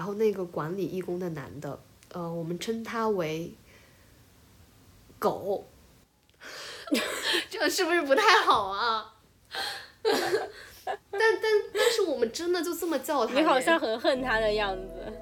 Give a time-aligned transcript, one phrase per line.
[0.00, 1.78] 然后那个管理义工的男的，
[2.12, 3.52] 呃，我们称他为
[5.18, 5.66] 狗，
[7.50, 9.16] 这是不是不太好啊？
[10.02, 11.42] 但但
[11.74, 13.34] 但是我们真的就这么叫他。
[13.34, 15.12] 你好像很恨他的样子。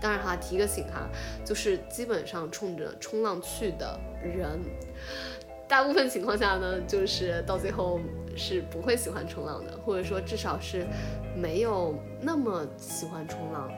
[0.00, 1.06] 当然哈，提个醒哈，
[1.44, 4.58] 就是基本上冲着冲浪去的人，
[5.66, 7.98] 大部分情况下呢，就是到最后
[8.36, 10.86] 是不会喜欢冲浪的，或者说至少是
[11.34, 13.70] 没有那么喜欢冲浪。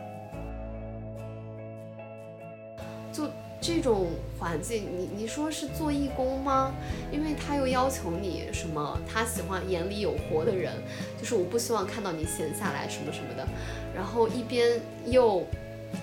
[3.12, 3.24] 就
[3.60, 4.08] 这种
[4.38, 6.74] 环境，你你说是做义工吗？
[7.10, 9.00] 因为他又要求你什么？
[9.08, 10.72] 他喜欢眼里有活的人，
[11.18, 13.46] 就是我不希望看到你闲下来什么什么的，
[13.94, 15.44] 然后一边又。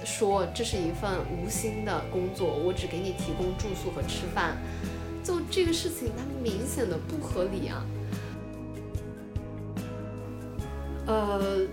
[0.06, 4.58] 说这是一份无薪的工作，我只给你提供住宿和吃饭，
[5.24, 7.86] 就这个事情它明显的不合理啊。
[11.08, 11.66] 呃，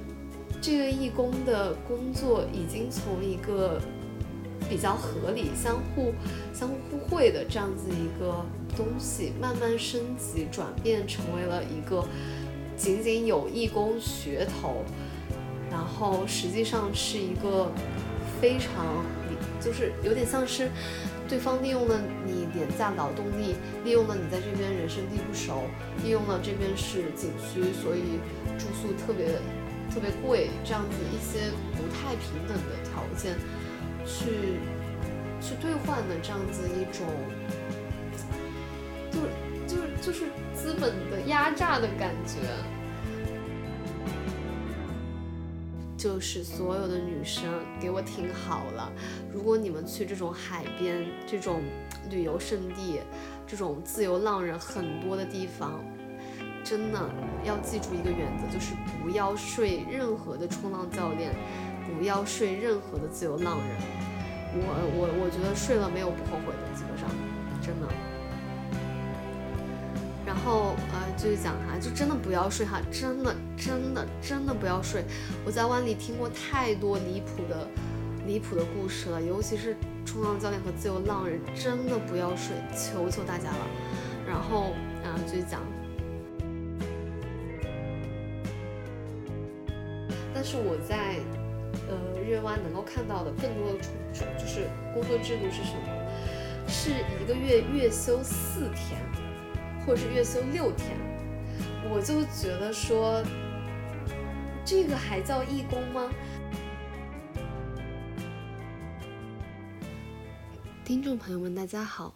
[0.60, 3.80] 这个义工的工作已经从一个
[4.68, 6.14] 比较合理、相互
[6.54, 8.44] 相互互惠的这样子一个
[8.76, 12.06] 东西，慢慢升级转变成为了一个
[12.76, 14.84] 仅仅有义工噱头，
[15.70, 17.70] 然后实际上是一个。
[18.40, 19.04] 非常，
[19.60, 20.70] 就是有点像是
[21.30, 25.62] 对方利用了你廉价劳动力，利用了你在这边人生地不熟，
[26.02, 28.18] 利用了这边是景区，所以
[28.58, 29.38] 住宿特别
[29.94, 33.36] 特别贵，这样子一些不太平等的条件，
[34.04, 34.58] 去
[35.40, 37.06] 去兑换的这样子一种，
[39.12, 39.26] 就是
[39.68, 42.79] 就是就是资本的压榨的感觉。
[46.00, 47.44] 就是所有的女生
[47.78, 48.90] 给我听好了，
[49.30, 51.60] 如果你们去这种海边、这种
[52.08, 53.00] 旅游胜地、
[53.46, 55.84] 这种自由浪人很多的地方，
[56.64, 56.98] 真的
[57.44, 61.34] 要记住一个原则，就是不要睡任何的冲浪教练，
[61.98, 63.76] 不要睡任何的自由浪人。
[64.54, 64.64] 我
[64.96, 67.10] 我我觉得睡了没有不后悔的，基本上，
[67.60, 68.09] 真的。
[70.30, 75.04] 然后呃，继续讲哈，就真的不要睡哈，真的真的真的不要睡。
[75.44, 77.66] 我在湾里听过太多离谱的
[78.24, 79.76] 离谱的故事了，尤其是
[80.06, 83.66] 冲浪教练和自由浪人，真的不要睡，求求大家了。
[84.24, 84.70] 然后
[85.02, 85.60] 啊，继续讲。
[90.32, 91.18] 但是我在
[91.88, 96.68] 呃日月湾能够看到的更多的冲冲，就是工作制度是什么？
[96.68, 99.09] 是一个月月休四天。
[99.86, 100.96] 或者是月休六天，
[101.90, 103.22] 我就觉得说，
[104.64, 106.10] 这个还叫义工吗？
[110.84, 112.14] 听众朋友们，大家好，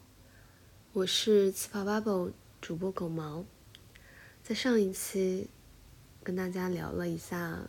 [0.92, 3.44] 我是奇葩 bubble 主播狗毛，
[4.42, 5.48] 在上一期
[6.22, 7.60] 跟大家聊了一下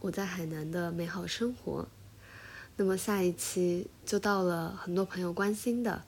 [0.00, 1.86] 我在海南的美好生活，
[2.76, 6.02] 那么下一期就到了很多朋友关心的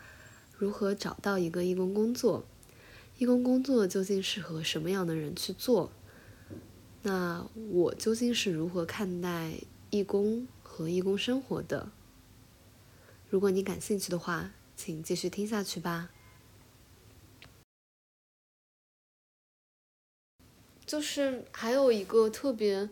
[0.57, 2.45] 如何找到一个义工工作。
[3.19, 5.91] 义工工作究竟适合什么样的人去做？
[7.03, 9.55] 那我究竟是如何看待
[9.89, 11.91] 义工和义工生活的？
[13.31, 16.11] 如果你感兴趣的话，请继续听下去吧。
[20.85, 22.91] 就是还有一个特别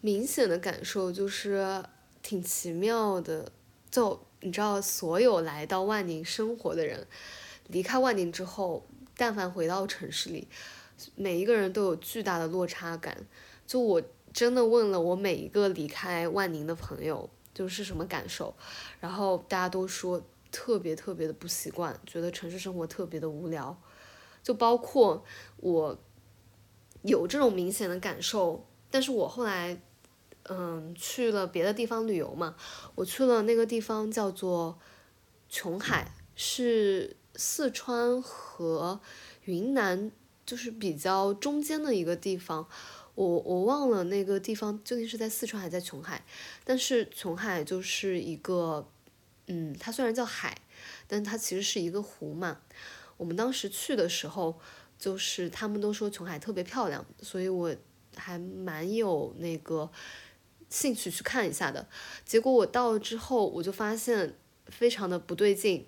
[0.00, 1.84] 明显的感受，就是
[2.22, 3.50] 挺奇妙的。
[3.90, 7.08] 就你知道，所有来到万宁生活的人，
[7.66, 8.86] 离开万宁之后。
[9.16, 10.46] 但凡回到城市里，
[11.14, 13.26] 每一个人都有巨大的落差感。
[13.66, 18.54] 就我真的问了我每一个离开万宁的朋友，就是什么感受，
[19.00, 20.22] 然后大家都说
[20.52, 23.80] 特别特别的不习惯，觉得城市生活特别的无聊。
[24.42, 25.24] 就包括
[25.56, 25.98] 我
[27.02, 29.80] 有这种明显的感受，但是我后来
[30.44, 32.54] 嗯去了别的地方旅游嘛，
[32.94, 34.78] 我去了那个地方叫做
[35.48, 37.16] 琼海，是。
[37.36, 39.00] 四川和
[39.44, 40.10] 云南
[40.46, 42.66] 就是比较中间的一个地方，
[43.14, 46.24] 我我忘了那个地方究竟是在四川还在琼海，
[46.64, 48.88] 但是琼海就是一个，
[49.48, 50.56] 嗯，它虽然叫海，
[51.06, 52.60] 但它其实是一个湖嘛。
[53.18, 54.58] 我们当时去的时候，
[54.98, 57.74] 就是他们都说琼海特别漂亮，所以我
[58.16, 59.90] 还蛮有那个
[60.70, 61.86] 兴趣去看一下的。
[62.24, 64.38] 结果我到了之后，我就发现。
[64.68, 65.86] 非常的不对劲，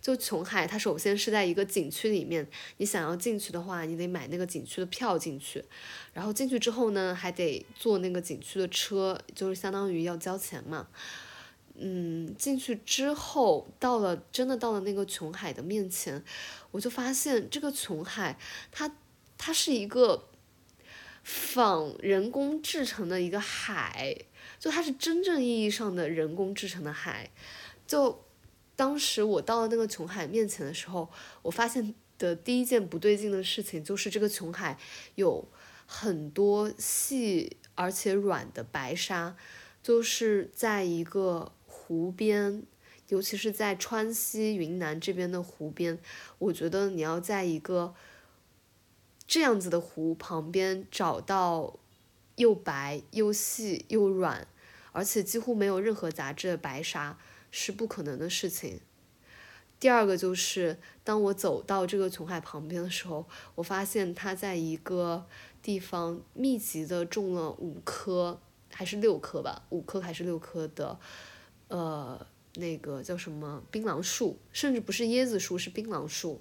[0.00, 2.46] 就琼海，它首先是在一个景区里面，
[2.76, 5.64] 你想要进去的话，你得买那个景区的票进去，
[6.12, 10.88] 然后进去之后呢，还得坐那个景区的车，就是相当于要交钱嘛。
[11.80, 16.22] 嗯，进去之后，到了真的到了那个琼海的面前，
[16.72, 18.36] 我就发现这个琼海，
[18.72, 18.96] 它
[19.36, 20.28] 它是一个
[21.22, 24.16] 仿人工制成的一个海，
[24.58, 27.30] 就它是真正意义上的人工制成的海。
[27.88, 28.24] 就
[28.76, 31.10] 当时我到了那个琼海面前的时候，
[31.42, 34.78] 我发现的第一件不对劲的事情就是这个琼海
[35.16, 35.48] 有
[35.86, 39.34] 很多细而且软的白沙，
[39.82, 42.62] 就是在一个湖边，
[43.08, 45.98] 尤其是在川西云南这边的湖边，
[46.38, 47.96] 我觉得你要在一个。
[49.30, 51.78] 这样子的湖旁边找到
[52.36, 54.48] 又白又细又软，
[54.92, 57.18] 而且几乎没有任何杂质的白沙
[57.50, 58.80] 是不可能的事情。
[59.80, 65.26] 第二个就是，当我走到这个琼海旁边的时候，我发现它在一个
[65.62, 68.40] 地方密集的种了五棵
[68.72, 70.98] 还是六棵吧，五棵还是六棵的，
[71.68, 76.40] 呃，那个叫什么槟榔树，甚至不是椰子树，是槟榔树。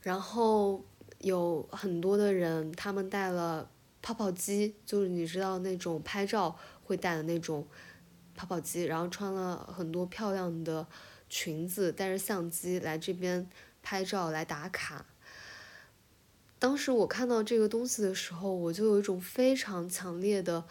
[0.00, 0.84] 然后。
[1.22, 3.70] 有很多的人，他们带了
[4.02, 7.64] 泡泡机，就是你知道那种拍照会带的那种
[8.42, 10.84] 泡泡机，然后穿了很多漂亮的
[11.28, 13.48] 裙子，带着相机来这边
[13.84, 15.06] 拍照来打卡。
[16.58, 20.64] 当时我看到这个东西的时候，我就有一种非常强烈的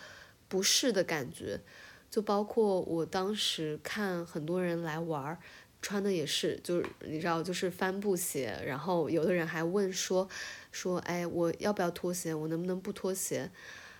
[0.49, 1.61] 不适的感觉，
[2.09, 5.39] 就包括我当时看很多人来玩儿。
[5.81, 8.61] 穿的也是，就是你知道，就是帆布鞋。
[8.65, 10.27] 然后有的人还问说，
[10.73, 12.35] 说哎，我要不要脱鞋？
[12.35, 13.49] 我能不能不脱鞋？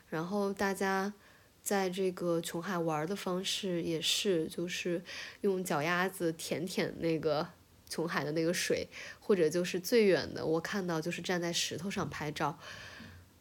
[0.09, 1.13] 然后大家
[1.63, 5.01] 在这个琼海玩的方式也是，就是
[5.41, 7.47] 用脚丫子舔舔那个
[7.89, 8.87] 琼海的那个水，
[9.19, 12.57] 或者就是最远的我看到就是站在石头上拍照。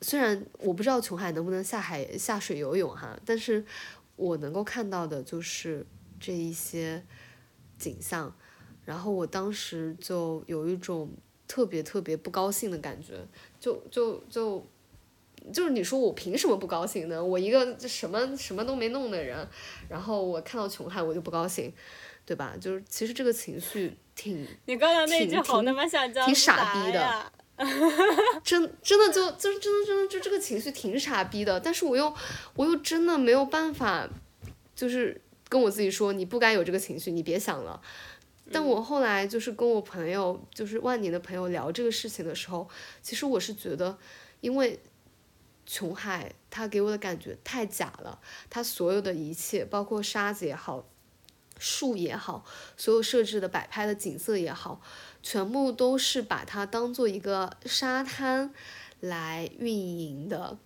[0.00, 3.64] 虽然我不知道琼海能不能下海下水游泳哈，但是
[4.16, 5.86] 我能够看到的就是
[6.18, 7.02] 这一些。
[7.80, 8.36] 景象，
[8.84, 11.10] 然后我当时就有一种
[11.48, 13.26] 特别特别不高兴的感觉，
[13.58, 14.66] 就就就，
[15.52, 17.22] 就是你说我凭什么不高兴呢？
[17.22, 19.46] 我一个什么什么都没弄的人，
[19.88, 21.72] 然后我看到琼海我就不高兴，
[22.24, 22.54] 对吧？
[22.60, 27.32] 就是其实这个情绪挺，你刚才那句好他妈像挺傻逼的，
[28.42, 32.14] 真真的就就真的真的就这个情绪挺傻逼的，但是我又
[32.54, 34.08] 我又真的没有办法，
[34.74, 35.20] 就是。
[35.50, 37.82] 跟我自己说，你不该有这个情绪，你别想了。
[38.52, 42.68] 但我后来就是跟我朋友，就是万年的朋友聊这个事情的时候，
[43.02, 43.98] 其实我是觉得，
[44.42, 44.78] 因为
[45.72, 48.18] 琼海它给我的感觉太假了，
[48.50, 50.84] 它所有的一切，包括沙子也好，
[51.60, 52.44] 树也好，
[52.76, 54.82] 所有设置的摆拍的景色也好，
[55.22, 58.52] 全部都是把它当做一个沙滩
[58.98, 60.58] 来运营的。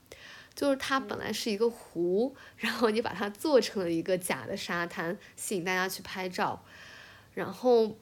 [0.54, 6.64] 就是它本来是一个湖，然后你把它做成了一个假的沙滩，吸引大家去拍照。
[7.34, 7.98] 然后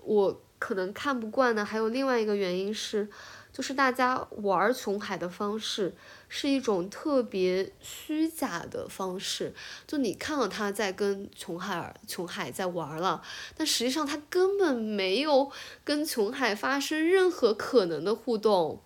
[0.00, 3.10] 我可能看不惯的还有另外一个原因是，
[3.54, 5.94] 就是大家玩琼海的方式
[6.28, 9.54] 是一种特别虚假的方式。
[9.86, 13.22] 就你看到他在跟琼海儿、琼海在玩了，
[13.56, 15.48] 但实际上他根本没有
[15.84, 18.80] 跟琼海发生任何可能的互动。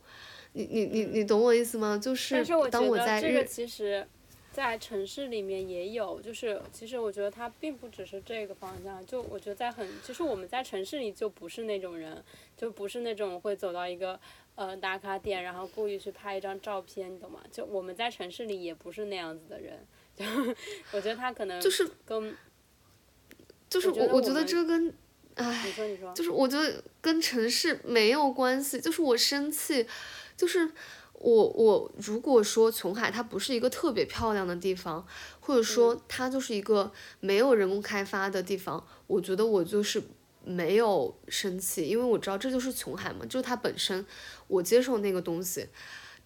[0.52, 1.96] 你你你你懂我意思吗？
[1.96, 4.06] 就是当我在这个其实，
[4.52, 9.04] 在城市里面也有，就是其实我觉得他并不只是这个方向。
[9.06, 12.22] 就我觉得在很，其实我们在城市里就不是那种人，
[12.56, 14.18] 就不是那种会走到一个
[14.58, 17.38] 呃打卡点，然后故意去拍一张照片，你懂吗？
[17.48, 19.86] 就我们在城市里也不是那样子的人。
[20.16, 20.24] 就
[20.90, 22.36] 我觉得他可能就是跟，
[23.70, 24.92] 就是我我觉得这跟，
[25.36, 25.72] 唉，
[26.12, 29.86] 就是我觉得跟城市没有关系，就是我生气。
[30.36, 30.68] 就是
[31.12, 35.06] 我我如果说琼海它不是一个特别漂亮的地方，
[35.38, 40.02] 或者说它就是一个没有人工开发的地方，我觉得我就是
[40.44, 44.06] 没有生气，因为我知道这就是琼海嘛，就是它本身
[44.48, 45.68] 我接受那个东西。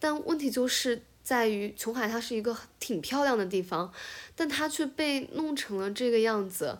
[0.00, 3.92] 但问题就是在于琼海它是一个挺漂亮的地方，
[4.34, 6.78] 但它却被弄成了这个样子。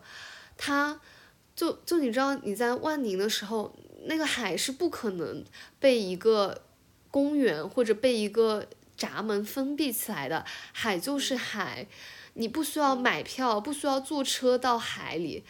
[0.57, 1.01] 它
[1.55, 5.45] 就就你知道你在万宁的时候，那个海是不可能
[5.79, 6.63] 被一个。
[7.13, 11.87] 公园或者被一个闸门封闭起来的海就是海，
[12.33, 15.45] 你不需要买票，不需要坐车到海里。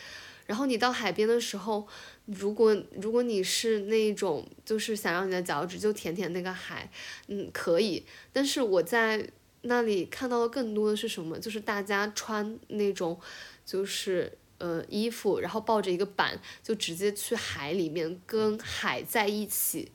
[0.47, 1.87] 然后你到海边的时候，
[2.27, 6.91] 如果如果你是那种就是想让你的脚趾就舔舔那个海，
[7.29, 8.05] 嗯，可以。
[8.33, 9.29] 但是我在
[9.63, 11.39] 那里看到的更多的是什么？
[11.39, 13.19] 就是大家穿那种
[13.65, 19.91] 就是呃衣服，然后抱着一个板，就直接去海里面跟海在一起。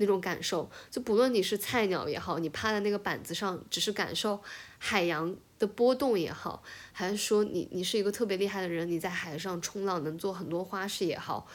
[0.00, 4.40] 那种感受，就不论你是菜鸟也好，你趴在那个板子上，只是感受
[4.78, 6.62] 海洋的波动也好，
[6.92, 11.46] 还是说你你是一个特别厉害的人，你在海上冲浪能做很多花式也好，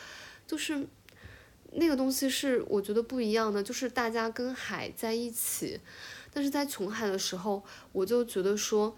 [0.45, 0.87] 就是
[1.71, 5.79] 那个东西是我觉得不一样的，就是大家跟海在一起，
[6.33, 8.95] 但是在琼海的时候，我就觉得说，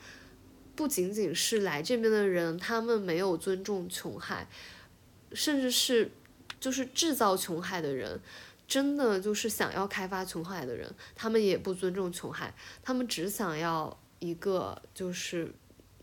[0.76, 4.50] 不仅仅是来这边的人，他们没有尊重琼海，
[5.32, 6.12] 甚至是
[6.60, 8.20] 就是制造琼海的人，
[8.68, 15.54] 真的就是想要开发琼海的人，他们也不尊重琼海，他们只想要一个就是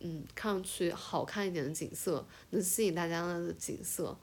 [0.00, 4.16] 嗯看上去好看一点的景色，能吸引大家的景色。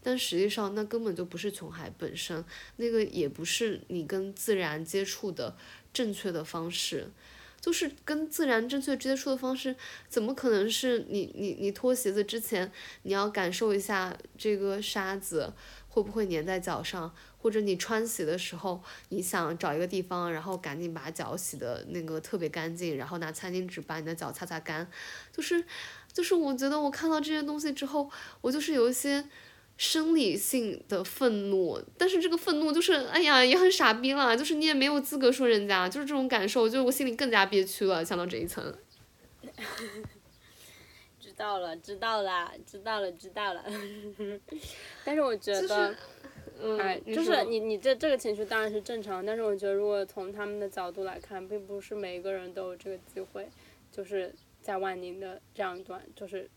[0.00, 2.42] 但实际上，那根本就不是琼海本身，
[2.76, 5.56] 那个也不是你跟自然接触的
[5.92, 7.10] 正确的方式，
[7.60, 9.74] 就是跟自然正确接触的方式，
[10.08, 12.70] 怎么可能是你你你脱鞋子之前，
[13.02, 15.52] 你要感受一下这个沙子
[15.98, 24.88] 会不会粘在脚上，或者你穿鞋的时候，你想找一个地方，然后赶紧把脚洗的那个特别干净，然后拿餐巾纸把你的脚擦擦干，
[25.32, 25.64] 就是
[26.12, 29.24] 就是我觉得我看到这些东西之后，我就是有一些。
[29.80, 38.74] 生理性的愤怒，但是这个愤怒就是，哎呀，也很傻逼了，就是你也没有资格说人家，就是这种感受，就是我心里更加憋屈了，想到这一层。
[41.38, 43.64] 知道了，知道了，知道了，知道了。
[45.04, 45.94] 但是我觉得，
[46.80, 53.48] 哎，就是你你这这个情绪当然是正常，但是我觉得如果从他们的角度来看，并不是每一个人都有这个机会，
[53.92, 56.50] 就是在万宁的这样一段，就是。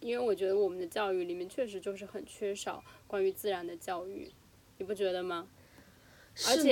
[0.00, 4.28] 因为我觉得我们的教育里面确实就是很缺少关于自然的教育，
[4.78, 5.46] 你不觉得吗？
[6.48, 6.70] 而且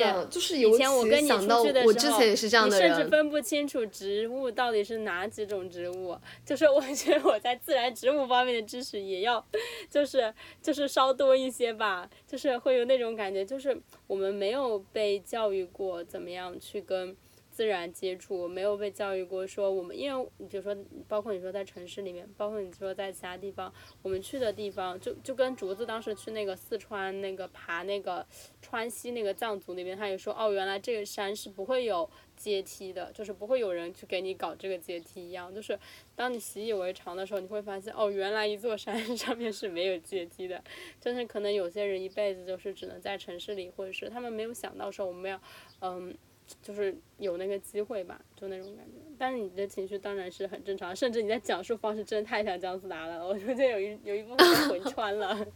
[0.59, 6.17] 以前我跟你出去的时候，你甚至分不清楚植物到底是哪几种植物。
[6.45, 9.45] 就是我觉得我在自然植物方面的知识也要，
[9.91, 12.09] 就是就是稍多一些吧。
[12.27, 17.17] 就是会有那种感觉，就是我们没有被教育过怎么样去跟。
[17.61, 20.75] 自然接触没有被教育过，说我们因为比如说，
[21.07, 28.27] 包括你说在城市里面，包括你说在其他地方，我们去的地方就就跟竹子当时去那个四川那个爬那个
[28.63, 35.79] 川西那个藏族那边，他也说哦，原来这个山是不会有阶梯的，就是不会有人去给你搞这个阶梯一样，就是
[36.17, 40.65] 当你习以为常的时候，你会发现哦，原来一座山 上面是没有阶梯的，
[40.99, 45.39] 就是可能有些人一辈子就是只能在城市里，或者是他们没有想到说我们要
[45.81, 46.17] 嗯。
[46.63, 48.93] 就是有那个机会吧，就那种感觉。
[49.19, 55.47] 但是你的情绪当然是很正常，甚至你在讲述方式真的太像姜思达了，我觉得有一有一部分魂穿了。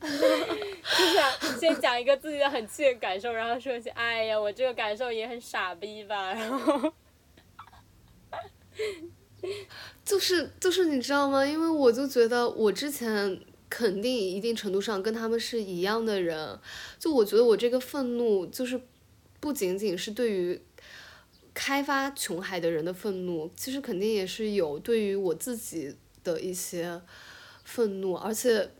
[0.00, 6.92] 就是先讲一个自己的很气的感受，然后说起，哎呀，我这个感受也很傻逼吧， 然后。
[10.04, 11.46] 就是就是你知道吗？
[11.46, 16.58] 因为我就觉得我之前肯定一定程度上跟他们是一样的人，
[16.98, 18.80] 就我觉得我这个愤怒就是。
[19.42, 20.62] 不仅仅是对于
[21.52, 27.02] 开发琼海的人的愤怒，其实肯定也是有对于我自己的一些
[27.64, 28.70] 愤怒，而且，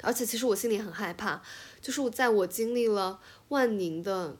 [0.00, 1.42] 而且其实我心里很害怕，
[1.80, 3.18] 就是我在我经历了
[3.48, 4.36] 万宁的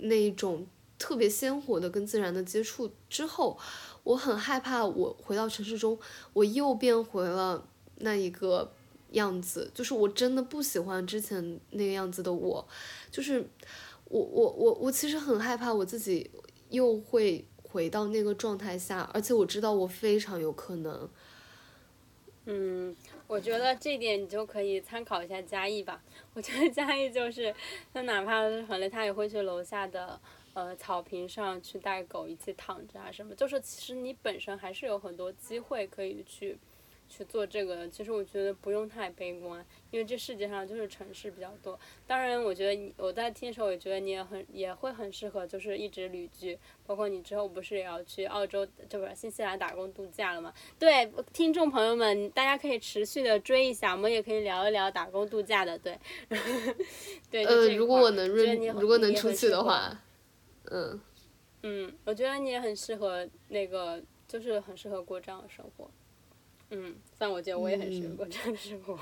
[0.00, 0.66] 那一种
[0.98, 3.58] 特别鲜活的跟自然的接触之后，
[4.04, 5.98] 我很害怕我回到城市中，
[6.34, 7.66] 我又变回了
[7.96, 8.70] 那一个
[9.12, 12.66] 样子，就是我真的不喜欢之前那个样子的我。
[13.10, 13.48] 就是
[14.04, 16.30] 我我我我其实很害怕我自己
[16.70, 21.08] 又会回到那个状态下，而且我知道我非常有可能。
[22.46, 22.96] 嗯，
[23.26, 26.02] 我觉得这点你就可以参考一下嘉义吧。
[26.32, 27.54] 我觉得嘉义就是，
[27.92, 30.18] 他哪怕很累，他也会去楼下的
[30.54, 33.34] 呃草坪上去带狗一起躺着啊什么。
[33.34, 36.58] 就是其实你本身还是有很多机会可以去。
[37.08, 41.78] 去做这个，其实我觉得不用太悲观，因为这世界上就是城市比较多。
[42.06, 46.58] 当然，我觉得我在听的时候，我觉得你也很也会很适合，就是一直旅居。
[46.86, 50.52] 包括你之后不是也要去澳洲，这不是新西兰打工度假了吗？
[50.78, 55.98] 对，听众朋友们，大家可以持续的追一下，我们也可以聊一聊打工度假的，对。
[57.30, 60.00] 对，呃，如果我能润，如果能出去的话，
[60.70, 61.00] 嗯。
[61.64, 65.90] 嗯，我觉得你也很适合那个，就是很适合过这样的生活。
[66.70, 68.98] 嗯，但我觉得我也很适合过这样的生活，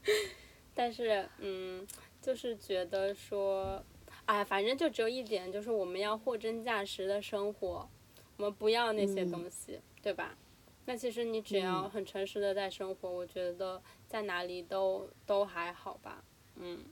[0.74, 1.86] 但是嗯，
[2.20, 3.82] 就是觉得说，
[4.26, 7.88] 哎，反正就只有一点，就是我们要货真价实的生活，
[8.36, 10.36] 我们不要那些东西，对吧？
[10.84, 16.22] 那其实你只要很诚实的在生活，我觉得在哪里都都还好吧，
[16.56, 16.84] 嗯。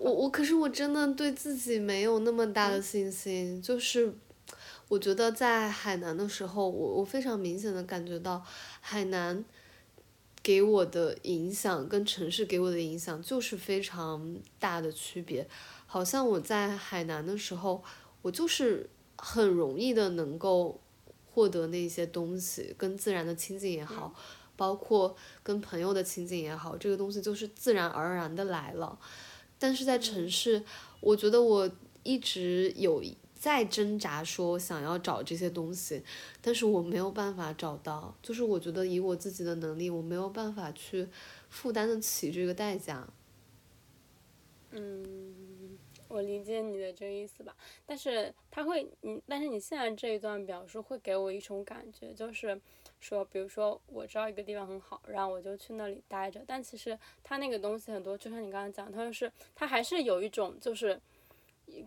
[0.00, 4.12] 我我可是我真的对自己没有那么大的信心，就是。
[4.88, 8.44] 我觉得在海南的时候，我我非常明显的感觉到，
[8.80, 9.44] 海南
[10.42, 15.48] 给我的影响跟城市给我的影响就是非常大的区别。
[15.86, 17.82] 好像我在海南的时候，
[18.22, 20.80] 我就是很容易的能够
[21.32, 24.14] 获得那些东西，跟自然的亲近也好，
[24.54, 28.96] 包括跟朋友的亲近也好，这个东西就是自然而然的来了。
[29.58, 30.62] 但是在城市，
[31.00, 31.68] 我觉得我
[32.04, 33.02] 一直有
[33.46, 36.02] 在挣扎，说想要找这些东西，
[36.42, 38.12] 但是我没有办法找到。
[38.20, 41.06] 就是我觉得以我自己的能力，我没有办法去
[41.48, 43.06] 负担得起这个代价。
[44.72, 47.54] 嗯，我理解你的这个意思吧。
[47.86, 52.60] 但是他会，嗯，但是你现在这一段表述会给我一种感觉，就是
[52.98, 56.42] 说，比如说我知道一个地方很好，然后我就去那里待着。
[56.48, 61.00] 但其实他那个东西很多，就像你刚刚讲，他就是他还是有一种，就是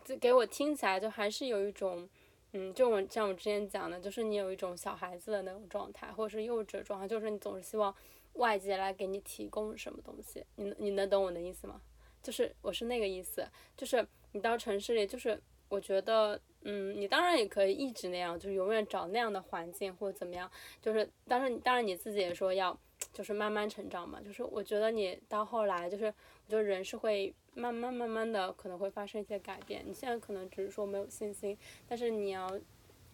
[0.04, 2.08] 这给我听起来就还是有一种，
[2.54, 7.94] 嗯，就我像我之前讲的，就是你有一种小孩子的那种状态，或者是幼稚的状态，就是你总是希望
[8.34, 10.46] 外界来给你提供什么东西。
[10.56, 11.82] 你你能懂我的意思吗？
[12.22, 22.78] 就是我是那个意思，就是你到城市里，就是我觉得，嗯，你当然也可以一直那样，就是永远找那样的环境或者怎么样，就是当然当然你自己也说要，
[23.14, 32.50] 就是慢慢成长嘛，就是我觉得你到后来，就是我觉得人是会慢慢慢慢的可能会发生一些改变，你现在可能只是说没有信心，但是你要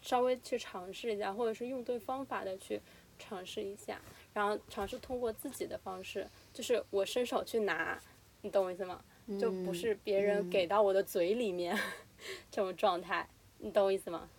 [0.01, 2.79] 稍微去尝试一下，或者是用对方法的去
[3.17, 3.99] 尝试一下，
[4.33, 7.99] 然后尝试通过自己的方式，就是我伸手去拿。
[8.41, 9.03] 你懂我意思吗？
[9.39, 11.75] 就不是别人给到我的嘴里面
[12.51, 14.29] 这种状态，你懂我意思吗？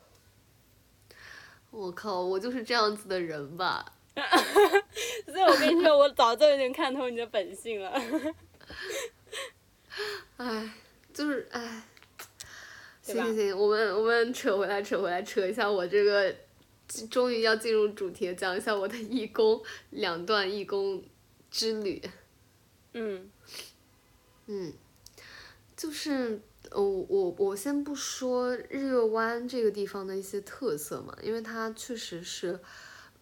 [1.72, 3.94] 我靠，我就是这样子的人吧。
[5.26, 7.92] 所以我跟你说，我早就已经看透你的本性了。
[10.36, 10.70] 唉，
[11.12, 11.82] 就是哎。
[13.02, 16.34] 行行行，我们我们扯回来扯回来扯一下我这个，
[17.08, 21.00] 终于要进入主题，讲一下我的义工两段义工
[21.48, 22.02] 之旅。
[22.94, 23.30] 嗯。
[24.46, 24.72] 嗯，
[25.76, 32.58] 就是呃，我我先不说日月湾这个地方的一些特色嘛，因为它确实是，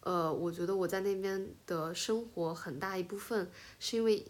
[0.01, 4.25] 呃，我觉得我在那边的生活很大一部分是因为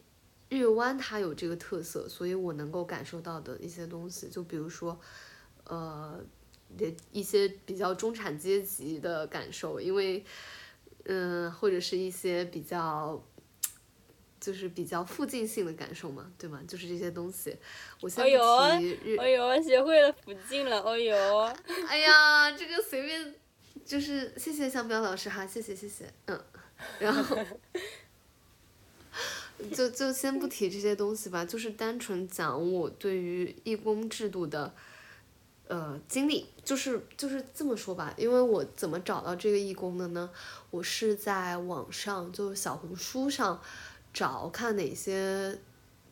[0.49, 5.01] 日月湾它有这个特色，所以我能够感受到的一些东西，就比如说，
[5.65, 6.21] 呃，
[6.77, 10.25] 的一些比较中产阶级的感受，因为，
[11.05, 13.25] 嗯，或者是一些比较。
[14.41, 16.61] 就是比较附近性的感受嘛，对吗？
[16.69, 17.57] 就是这些东西。
[18.03, 18.29] 我先不
[18.79, 19.17] 提日。
[19.17, 21.41] 哎呦，学会了附近了，哎呦。
[21.89, 23.35] 哎呀，这个随便，
[23.87, 26.39] 就是谢谢香标老师哈，谢谢谢谢，嗯，
[26.99, 27.39] 然后，
[29.73, 34.73] 就就先不提这些东西吧，就是单纯讲我对于义工制度的，
[35.69, 40.31] 呃，经历，就是就是这么说吧，因为我怎么找到这个义工的呢？
[40.71, 43.61] 我是在网上，就是小红书上。
[44.13, 45.59] 找看哪些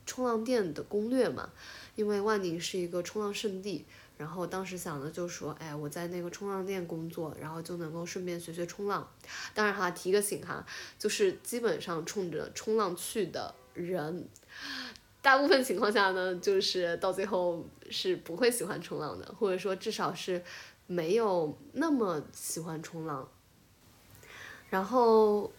[0.05, 1.50] 冲浪店的攻略嘛，
[1.94, 3.85] 因为万宁是一个冲浪圣地，
[4.22, 9.11] 然后当时想的就说，哎，我在那个冲浪店工作，然后就能够顺便学学冲浪。
[9.52, 10.64] 当然哈，提个醒哈，
[10.96, 14.28] 就是基本上冲着冲浪去的人，
[15.20, 20.40] 大部分情况下呢，就是到最后是不会喜欢冲浪的，或者说至少是
[20.87, 23.28] 没有那么喜欢冲浪。
[24.70, 25.50] 然后。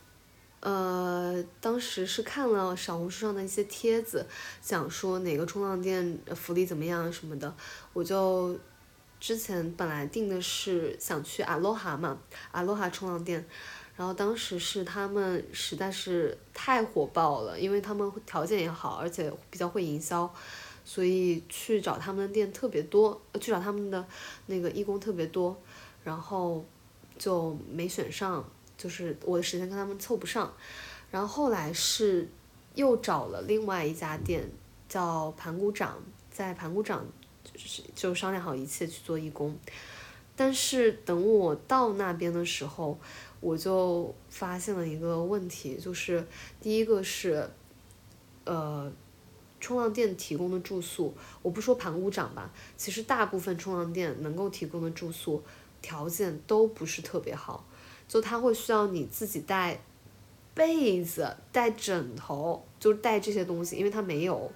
[0.64, 4.26] 呃，当时是看了小红书上的一些帖子，
[4.62, 7.54] 讲说哪个冲浪店福利怎么样什么的，
[7.92, 8.58] 我就
[9.20, 12.18] 之前本来定的是想去阿罗哈嘛，
[12.54, 13.46] 阿罗哈冲浪店，
[13.98, 20.34] 然后当时是他们实在是太火爆了，因为他们条件也好，而且比较会营销，
[20.86, 24.08] 所以去找他们的店特别多，去找他们的
[24.46, 25.62] 那个义工特别多，
[26.06, 26.64] 然后
[27.18, 28.50] 就没选上。
[28.78, 30.54] 就是我的时间跟他们凑不上，
[31.12, 32.28] 然后后来是
[32.76, 34.50] 又找了另外一家店，
[34.90, 35.98] 叫盘古掌，
[36.32, 37.06] 在盘古掌
[37.44, 39.56] 就是就商量好一切去做义工，
[40.36, 42.98] 但是等我到那边的时候，
[43.40, 46.26] 我就发现了一个问题，就是
[46.60, 47.50] 第一个是，
[48.46, 48.92] 呃，
[49.60, 55.44] 冲浪店提供的住宿，我不说盘古掌吧，其实大部分冲浪店能够提供的住宿
[55.82, 57.66] 条件都不是特别好。
[58.14, 59.82] 就他会需要你自己带
[60.54, 64.52] 被子、带枕头，就是带这些东西，因为他没有。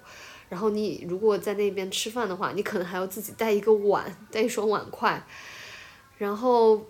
[0.48, 5.20] 然后你如果在那边吃饭的话，你可能还要自己带一个碗，带一双碗筷。
[6.18, 6.86] 然后，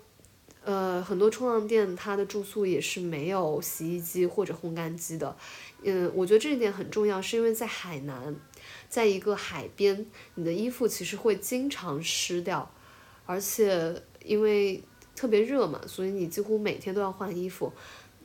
[0.63, 5.35] 呃，很多冲浪店它的住宿也是没有洗衣机或者烘干机的。
[5.81, 8.35] 嗯，我觉得这一点很重要，是因为在海南，
[8.87, 10.05] 在一个海边，
[10.35, 12.71] 你的衣服其实会经常湿掉，
[13.25, 14.83] 而且因为。
[15.19, 17.73] 特别热嘛，所以你几乎每天都要换衣服。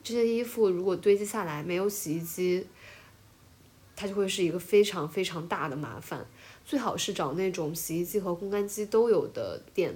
[0.01, 2.65] 这些衣服如果堆积下来，没有洗衣机，
[3.97, 6.25] 它就会是一个非常非常大的麻烦。
[6.63, 9.93] 最好是找那种洗衣机和烘干机都有的店，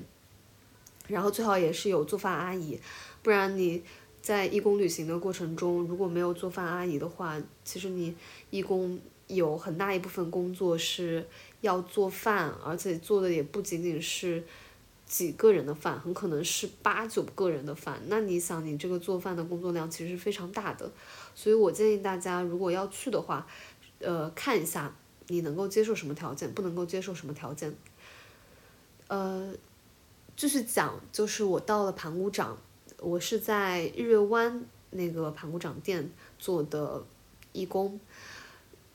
[1.07, 2.77] 然后最好也是有做饭阿姨，
[3.23, 3.81] 不然你
[4.21, 8.13] 在义工旅行的过程中，如果没有做饭阿姨的话，其实你
[8.49, 11.25] 义工有很大一部分工作是
[11.61, 14.43] 要做饭，而且做的也不仅仅是
[15.09, 17.99] 几个人的饭，很可能是八九个人的饭。
[18.05, 20.89] 那你想，你这个做饭的工作量其实是非常大的，
[21.35, 23.45] 所以我建议大家，如果要去的话，
[23.99, 24.95] 呃，看一下
[25.27, 27.75] 你能够接受什么条件，不能够接受什么条件。
[29.07, 29.51] 呃，
[30.37, 32.57] 继续讲，就是我到了盘古掌。
[33.01, 37.03] 我是在日月湾那个盘古掌店做的
[37.53, 37.99] 义工，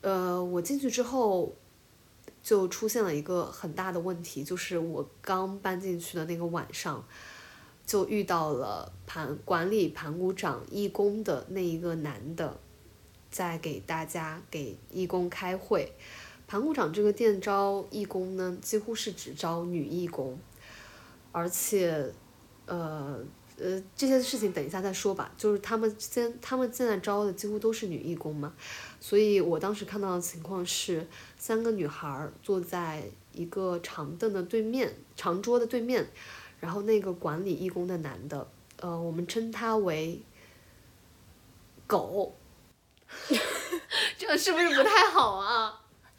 [0.02, 1.54] 呃，我进去之后
[2.44, 7.02] 就出现了一个很大的问题，就是我刚搬进去的那个晚上，
[7.86, 12.60] 就遇到了盘管理盘古掌义工的那一个男的，
[13.30, 15.90] 在给大家给义工开会。
[16.46, 20.38] 盘古掌这个店招义工呢，几乎是只招女义工，
[21.32, 22.12] 而且，
[22.66, 23.24] 呃。
[23.56, 25.32] 呃，这些事情等一下再说吧。
[25.38, 28.52] 就是他们现他们现在招的几乎都是女义工嘛，
[28.98, 31.06] 所以我当时看到的情况是，
[31.46, 33.02] 三个女孩坐在
[33.34, 36.02] 一个长凳的对面，长桌的对面，
[36.58, 38.48] 然后那个管理义工的男的，
[38.80, 40.22] 呃，我们称他为
[41.86, 42.34] 狗，
[44.16, 45.82] 这个是不是不太好啊？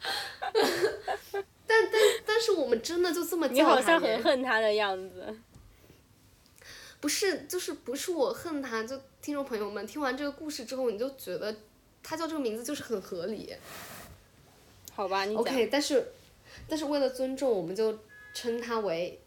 [1.66, 3.54] 但但但是我们真的就这么叫他。
[3.54, 5.36] 你好像很恨他的样子。
[7.00, 11.52] 不是，就是不是我恨他，就听众朋友们听完这个故事之后，你就觉得
[12.00, 13.52] 他叫这个名字就是很合理。
[14.96, 16.12] 好吧，你 OK，但是
[16.66, 17.96] 但是为了尊重，我们就
[18.34, 19.20] 称他为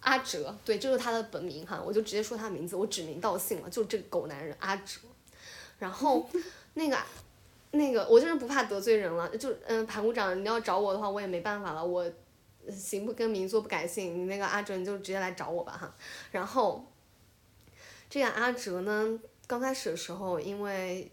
[0.00, 5.00] 阿哲，对，这是他的本名哈，我就直接说他的名字，我指名道姓了，就是这个狗男人阿哲。
[5.78, 6.28] 然后
[6.74, 6.98] 那个
[7.70, 12.08] 那个，我就是不怕得罪人了，就嗯，盘古长，你要找我的话，我也没办法了，我。
[12.70, 15.96] 行不更名，坐不改姓，你那个阿哲你就直接来找我吧哈。
[16.30, 16.84] 然后，
[18.10, 21.10] 这个阿哲呢，刚开始的时候，因为，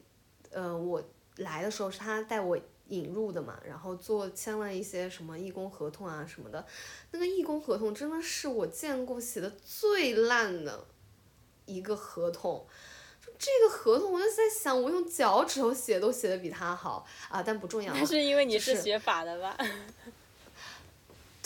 [0.52, 1.02] 呃，我
[1.38, 6.66] 来的时候是他带我引入的嘛，然后做签了一些什么义工合同啊什么的，
[7.12, 10.86] 那个义工合同真的是我见过写的最烂的
[11.66, 12.66] 一个合同，
[13.40, 17.94] 这个合同我就在想，我用脚趾头写都写的比他好啊，但不重要。
[17.94, 19.58] 那是因为你是学法的吧？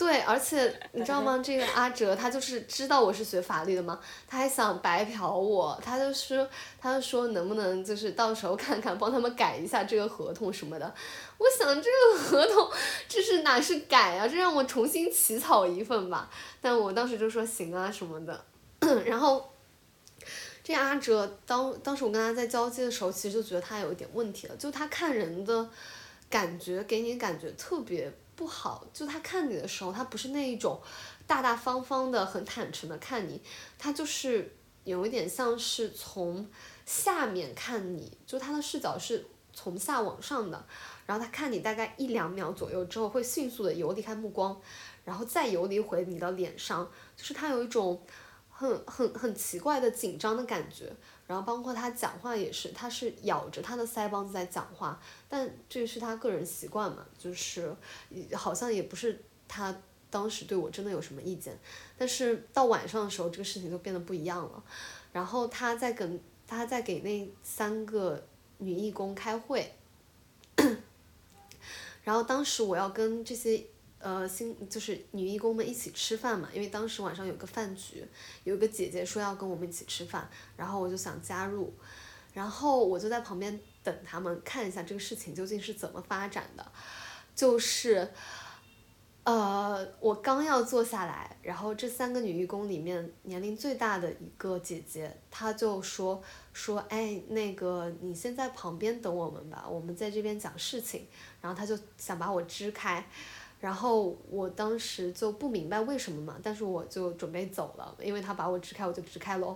[0.00, 1.38] 对，而且你知道吗？
[1.44, 6.48] 这个阿哲他就是知道我是学法律的嘛，他还想白嫖我，他就说，
[6.80, 10.94] 他就说能不能就是到时候看看帮他们改一下这个合同什么的。
[11.36, 12.70] 我想这个合同
[13.06, 14.26] 这是哪是改啊？
[14.26, 16.30] 这让我重新起草一份吧。
[16.62, 18.42] 但我当时就说行啊什么的。
[19.04, 19.52] 然后，
[20.64, 25.68] 这阿哲当当时我跟他在交接的时候，其实就觉得他有一点问题了，就他看人的
[26.30, 28.10] 感觉给你感觉特别。
[28.40, 30.80] 不好，就他看你的时候，他不是那一种
[31.26, 33.42] 大大方方的、很坦诚的看你，
[33.78, 36.48] 他就是有一点像是从
[36.86, 40.64] 下面看你，就他的视角是从下往上的，
[41.04, 44.58] 然后他看你大概一两秒左右之后，会迅速的游离开目光，
[45.04, 48.02] 然后再游离回你的脸上，就是他有一种
[48.48, 50.90] 很很很奇怪的紧张的感觉。
[51.30, 57.72] 然后包括他讲话也是，他是咬着他的腮帮子在讲话，但这是他个人习惯嘛，就是
[58.34, 59.72] 好像也不是他
[60.10, 61.56] 当时对我真的有什么意见，
[61.96, 64.60] 但是到晚上的时候，这个事情就变得不一样了。
[65.12, 68.26] 然后他在跟他在给那三个
[68.58, 69.72] 女义工开会，
[72.02, 73.64] 然后当时我要跟这些。
[74.02, 78.02] 呃，新就是女义工们一起吃饭嘛，因为当时晚上有个饭局，
[78.44, 81.70] 有个姐姐说要跟我们一起吃饭，然后我就想加入，
[82.32, 86.72] 然后我就在旁边等他们，看一下这个事情究竟是怎么发展的，
[87.36, 88.10] 就是，
[89.24, 96.22] 呃，我刚要坐下来，然后这三个女义工里面年龄最大的一个姐姐，她就说
[96.54, 101.06] 说，哎，那个你先在旁边等我们吧，我们在这边讲事情，
[101.42, 103.06] 然后她就想把我支开。
[103.60, 109.54] 然后我当时就不明白为什么嘛，但是我就准备走了，因为他把我支开，我就支开喽。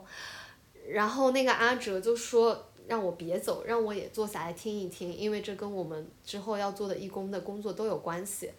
[0.87, 8.51] 然后那个阿哲就说让我别走，让我也坐下来听一听，因为这跟我们之后要做的义工的工作都有关系。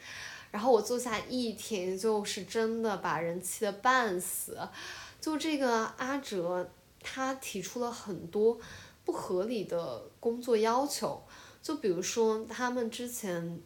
[0.49, 4.57] 然后我坐下一听，就是真的把人气得半死。
[5.21, 6.67] 就这个阿哲，
[7.03, 8.57] 他提出了很多
[9.03, 11.21] 不合理的工作要求，
[11.61, 13.61] 就比如说他们之前。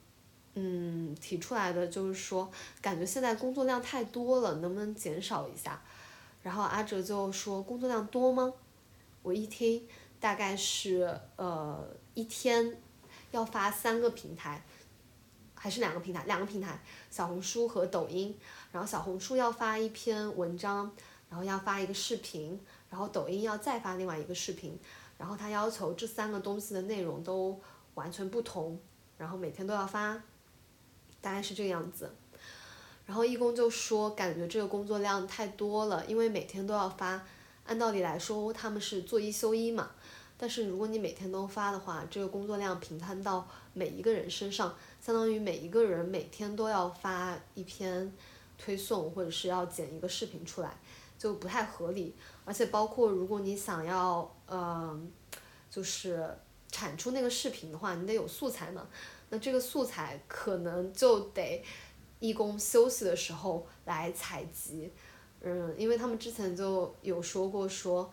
[0.61, 5.81] 嗯，提出来的就是说，感觉现在工作量太多了，能不能减少一下？
[6.43, 8.53] 然后阿哲就说：“工作量多吗？”
[9.23, 9.87] 我一听，
[10.19, 12.75] 大概是呃一天
[13.31, 14.61] 要发三个平台，
[15.55, 16.25] 还是两个平台？
[16.25, 16.77] 两个平台，
[17.09, 18.37] 小红书和抖音。
[18.73, 20.91] 然后小红书要发一篇文章，
[21.29, 24.77] 然后要发一个视频，然后抖音要再发另外一个视频，
[25.17, 27.57] 然后他要求这三个东西的内容都
[27.95, 28.79] 完全不同，
[29.17, 30.21] 然后每天都要发，
[31.21, 32.11] 大概是这个样子。
[33.05, 37.23] 然后义工就说，感觉这个工作量太多了，因为每天都要发。
[37.65, 39.91] 按道理来说，他们是做一休一嘛，
[40.37, 48.11] 但是如果你每天都发的话，这个工作量平摊到每一个人身上，相当于每一个人每天都要发一篇
[48.57, 50.79] 推送，或者是要剪一个视频出来，
[51.19, 52.15] 就不太合理。
[52.43, 55.11] 而且包括如果你想要，嗯，
[55.69, 56.27] 就是
[56.71, 58.87] 产出那个视频的话，你得有素材嘛，
[59.29, 61.63] 那这个素材可能就得。
[62.21, 64.91] 义工休息的时候来采集，
[65.39, 68.11] 嗯，因为他们之前就有说过说，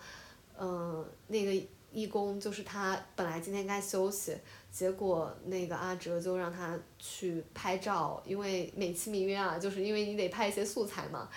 [0.56, 4.38] 嗯，那个义工就是他本来今天该休息，
[4.70, 11.28] 结果那个阿哲就让他去拍照，因为美其名曰啊，就是因为你得拍一些素材嘛，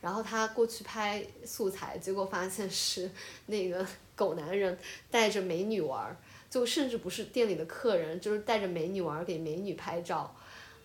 [0.00, 3.08] 然后他过去拍素材，结果发现是
[3.46, 4.76] 那个狗男人
[5.12, 6.16] 带着美女玩儿，
[6.50, 10.34] 就甚至不是店里的客人，就是带着美女玩儿给美女拍照，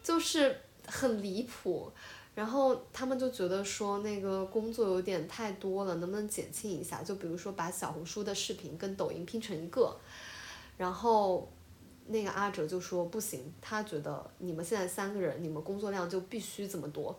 [0.04, 0.56] 就是。
[0.88, 1.90] 很离谱，
[2.34, 7.04] 然后他们就觉得说那个工作有点太多了，能不能减轻一下？
[7.04, 9.96] 就比如说把小红书的视频跟抖音拼成一个，
[10.78, 11.48] 然后
[12.08, 17.18] 那个阿哲就说不行，他觉得你们现在三个人，你们工作量就必须这么多。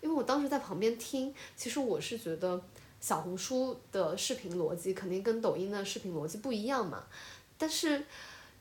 [0.00, 2.62] 因为我当时在旁边听，其实我是觉得
[3.00, 7.04] 小红书的视频逻辑肯定跟抖音的视频逻辑不一样嘛，
[7.60, 8.04] 但是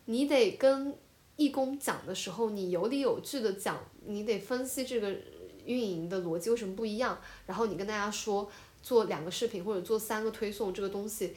[0.05, 0.93] 你得跟。
[1.41, 5.15] 义工讲的时候，你有理有据的讲，你得分析这个
[5.63, 8.51] 运营的逻辑为什么不一样，然后你跟大家说
[8.83, 11.33] 做两个视频或者做三个推送这个东西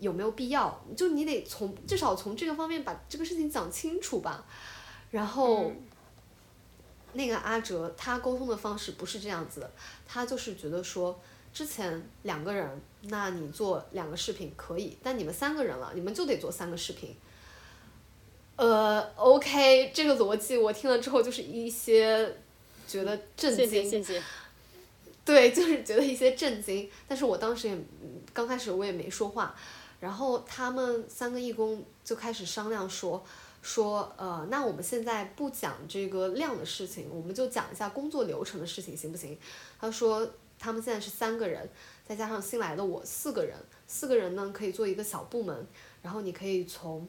[0.00, 4.44] 有没有必要，就你得从至少从这个方面把这个事情讲清楚吧。
[5.12, 5.72] 然后
[7.14, 9.72] 那个阿哲他沟通的方式不是这样子的，
[10.06, 11.18] 他就是觉得说
[11.58, 17.12] 之前两个人，那你做两个视频可以，但你们三个人了，你们就得做三个视频。
[18.54, 22.32] 呃，OK，这个逻辑我听了之后就是一些
[22.86, 23.66] 觉得震惊。
[23.68, 24.22] 谢谢谢谢。
[25.24, 27.76] 对，就是觉得一些震惊，但是我当时也
[28.32, 29.52] 刚开始我也没说话，
[29.98, 33.24] 然后他们三个义工就开始商量说
[33.62, 39.36] 说呃，那我们现在不讲这个量的事情，我们就讲一下工作流程的事情，行不行？
[39.80, 40.24] 他说
[40.58, 41.68] 他们现在是三个人，
[42.06, 45.66] 再加上新来的我四个人，四个人呢可以做一个小部门，
[46.02, 47.08] 然后你可以从。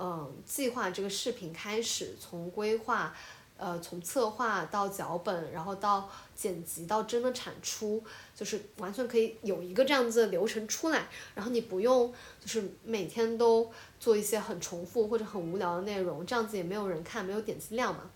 [0.00, 3.12] 嗯，计划这个视频开始，从规划，
[3.56, 8.00] 呃，从策划到脚本，然后到剪辑，到真的产出，
[8.32, 11.08] 就是完全可以有一个这样子的流程出来。
[11.34, 18.08] 然后你不用就是每天都做一些很重复或者很无聊的内容，这样子也没有人看，没有点击量嘛。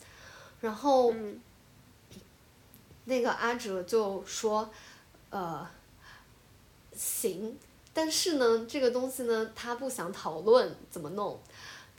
[0.60, 1.12] 然后，
[3.04, 4.70] 那个阿哲就说，
[5.30, 5.66] 呃，
[6.94, 7.58] 行，
[7.92, 11.40] 但是呢，这个东西呢，他不想讨论怎么弄。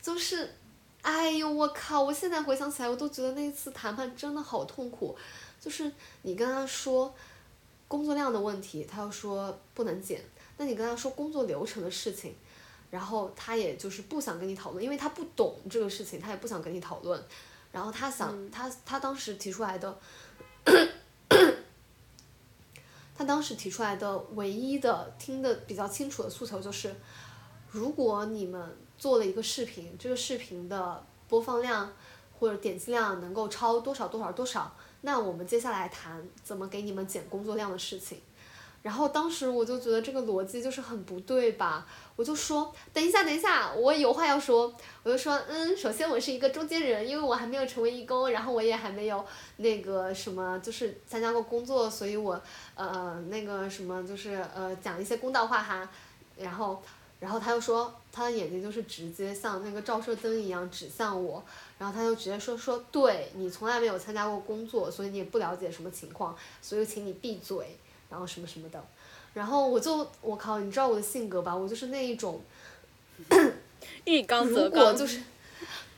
[0.00, 0.54] 就是，
[1.02, 2.02] 哎呦我靠！
[2.02, 5.16] 我现在回想起来，我都觉得那次谈判真的好痛苦。
[5.60, 5.90] 就是
[6.22, 7.14] 你跟他说
[7.88, 10.18] 工作量的问题，他又说不能减；
[10.58, 12.34] 那你跟他说工作流程的事情，
[12.90, 17.22] 然后他也就是不想跟你讨论，因为他不懂这个事情，他也不想跟你讨论。
[17.72, 19.98] 然后他想，他他当时提出来的，
[23.16, 26.94] 他当时提出来的唯一的听得比较清楚的诉求就是，
[27.70, 28.76] 如果你们。
[28.96, 31.92] 做了一个视频，这个视频的播放量
[32.38, 38.20] 或者点击量能够超多少多少多少，那我们接下来谈怎么给你们减工作量的事情。
[38.84, 44.70] 然后当时我就觉得这个逻辑就是很不对吧，我就说等一下等一下，我有话要说，
[45.02, 49.24] 我就说嗯，首先我是一个中间人，因为我还没有成为义工，然后我也还没有
[49.56, 52.38] 那个什么就是参加过工作，所以我
[52.74, 55.88] 呃那个什么就是呃讲一些公道话哈，
[56.36, 56.82] 然后。
[57.20, 61.42] 然后他又说，他的眼睛就是直接像那个照射灯一样指向我，
[61.78, 67.78] 然后他就直接说说，对你从来没有参加过工作，所以你也不了解什么情况，所以请你闭嘴，
[68.14, 68.80] 然后什么什么的，
[69.34, 72.40] 然后我就我靠，你知道我的性格吧，我就是那一种，
[74.04, 75.20] 一刚则刚，就是，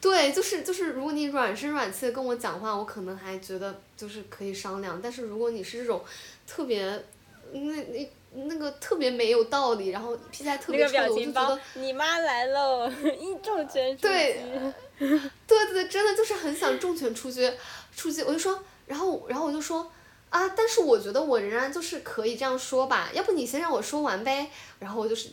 [0.00, 6.02] 对，就是就是如果你软声软气的跟我讲话，我可能还觉得就是可以商量，但是如果你是这种
[6.46, 7.04] 特别，
[7.52, 8.10] 那那。
[8.38, 12.86] 那个特别没有道理，然后脾气还特别臭，我就觉得你妈来了，
[13.18, 14.08] 一重拳出击。
[14.08, 14.42] 对，
[14.98, 17.50] 对对对，真的就是很想重拳出击，
[17.96, 18.22] 出击。
[18.22, 19.90] 我就说，然后然后我就说，
[20.30, 24.50] 啊，但是我觉得我仍然就是可以这样说吧，要不你先让我说完呗。
[24.78, 25.30] 然后我就是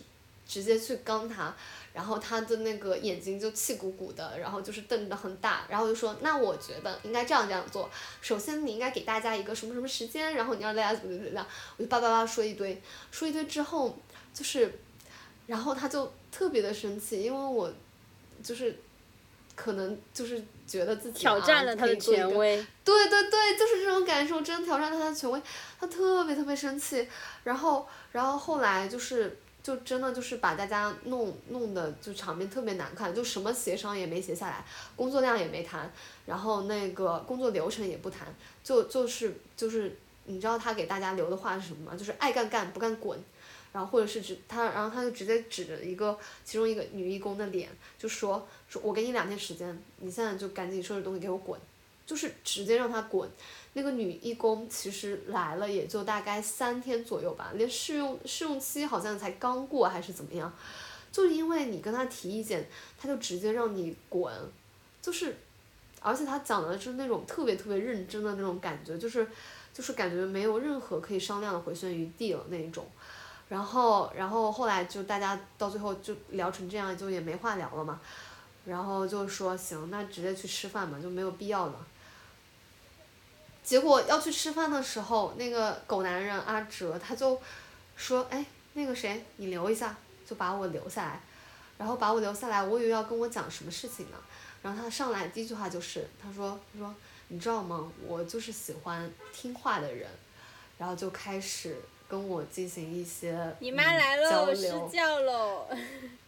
[0.47, 1.53] 直接去刚他，
[1.93, 7.89] 然后他的那个眼睛就气鼓鼓的，然后就是瞪得很大，然后就说那我觉得应该这样这样做，
[8.21, 11.45] 首先你应该给大家一个什么什么时间，然后你让大家怎么怎么样，
[11.77, 13.97] 我就叭叭叭说一堆，说一堆之后
[14.33, 14.79] 就是，
[15.47, 17.73] 然后他就特别的生气，因为我
[18.43, 18.77] 就是
[19.55, 22.57] 可能就是觉得自己挑战了他的权威。
[22.83, 25.41] 对对对，就是这种感受，真的挑战了他的权威，
[25.79, 27.07] 他特别特别生气，
[27.43, 35.91] 然后然后后来就是就真的就是把大家弄弄的就场面特别难看，就什么协商也没协下来，工作量也没谈，
[36.25, 38.27] 然后那个工作流程也不谈，
[38.63, 41.97] 就就是就是你知道他给大家留的话是什么吗？
[41.97, 43.17] 就是爱干干不干滚。
[43.71, 48.47] 然后或者是指他，然后他就直接指着一个其中一个女义工的脸，就说
[48.81, 51.59] 我给你两天时间，你现在就赶紧收拾东西给我滚，
[52.05, 53.29] 就是直接让他滚。
[53.73, 60.51] 那个女义工其实来了也就大概三天左右吧，连试用试用期好像才刚过还是怎么样，
[61.11, 62.67] 就因为你跟他提意见，
[62.99, 64.33] 他就直接让你滚，
[65.01, 65.35] 就是，
[66.01, 69.27] 而且他讲的是那种特别特别认真的那种感觉，就是
[69.73, 72.85] 就是感觉没有任何可以商量的回旋余地了那一种。
[73.49, 77.99] 然后，然后后来就大家到最后就聊成这样，就也没话聊了嘛。
[78.65, 81.85] 然后就说行，那直接去吃饭嘛，就没有必要了。
[83.63, 87.39] 结果要去吃饭的时候，那个狗男人阿哲他就
[87.95, 89.95] 说：“哎，那个谁，你留一下，
[90.27, 91.21] 就把我留下来。”
[91.77, 94.17] 然后把我留下来，我以为要跟我讲什么事情呢。
[94.61, 96.93] 然后他上来第一句话就是他说：“他说
[97.29, 97.91] 你知道吗？
[98.05, 100.09] 我就是喜欢听话的人。”
[100.77, 101.77] 然后就开始。
[102.05, 105.67] 跟我进行一些你妈来喽，施教喽。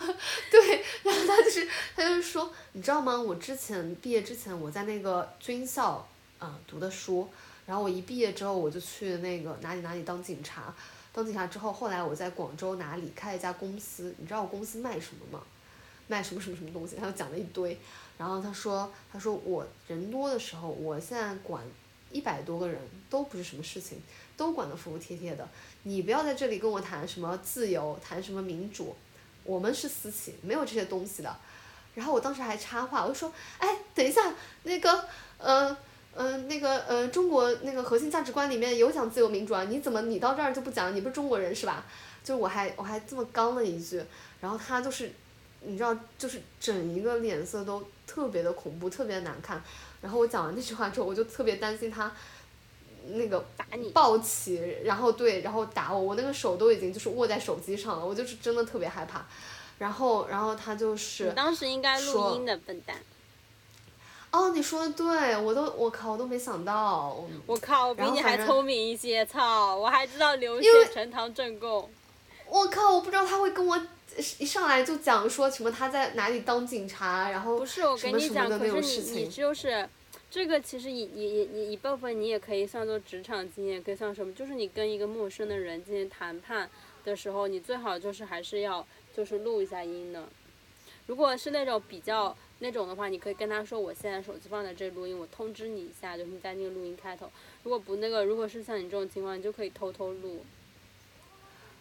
[0.50, 3.20] 对，然后他就是，他就是说，你知道吗？
[3.20, 6.08] 我之前毕业之前，我在那个军校
[6.38, 7.28] 啊、读的书，
[7.66, 10.74] 然后我一毕业之后，我就去那个哪里哪里当警察，
[11.12, 15.44] 当警察之后，后来我在广州哪里开了一家公司，你知道我公司卖什么吗？
[16.08, 16.96] 卖什么什么什么东西？
[16.96, 17.78] 他就讲了一堆，
[18.16, 21.62] 然后他说，他说我人多的时候，我现在管
[22.10, 24.00] 一百多个人都不是什么事情。
[24.36, 25.46] 都管得服服帖帖的，
[25.82, 28.96] 你不要在这里跟我谈什么自由，谈什么民主，
[29.44, 31.36] 我们是私企，没有这些东西的。
[31.94, 35.04] 然后我当时还插话，我就说，哎，等一下，那个，
[35.38, 35.76] 呃，
[36.14, 40.94] 呃，那个，呃，中国那个核心价值观里面有讲自由民主啊，你怎么你到这儿就不讲？
[40.94, 41.84] 你不是中国人是吧？
[42.22, 44.02] 就我还我还这么刚了一句，
[44.40, 45.10] 然后他就是，
[45.62, 49.62] 你知道，就是整一个脸色都特别的恐怖，特别难看。
[50.00, 52.10] 然后我讲完那句话之后，我就特别担心他。
[53.08, 59.24] 那个打你，抱起，然后对，然后打我，我那个手都已经就是握在手机上了，我就是真的特别害怕。
[59.78, 62.96] 然后，然后他就是当时应该录音的笨蛋。
[64.30, 67.24] 哦，你说的对，我都我靠，我都没想到。
[67.46, 69.74] 我靠，我比你还聪明一些，操！
[69.74, 71.90] 我还知道流血呈堂证供。
[72.46, 73.80] 我靠，我不知道他会跟我
[74.38, 79.88] 一上来就讲说什么他在哪里当警察，然后不是我跟你讲，可是你你就是。
[80.30, 84.32] 这个其实也也也也一部分你也可以算作职场经验，可以算什么？
[84.32, 86.70] 就是你跟一个陌生的人进行谈判
[87.04, 90.28] 的时候，你最好就是还是要就是录一下音的。
[91.06, 97.28] 如果是那种比较那种的话，你可以跟他说，我现在手机放在这录音，我通知你一下，就是在那个录音开头。
[97.64, 100.44] 如果不那个，如果是像你这种情况，你就可以偷偷录。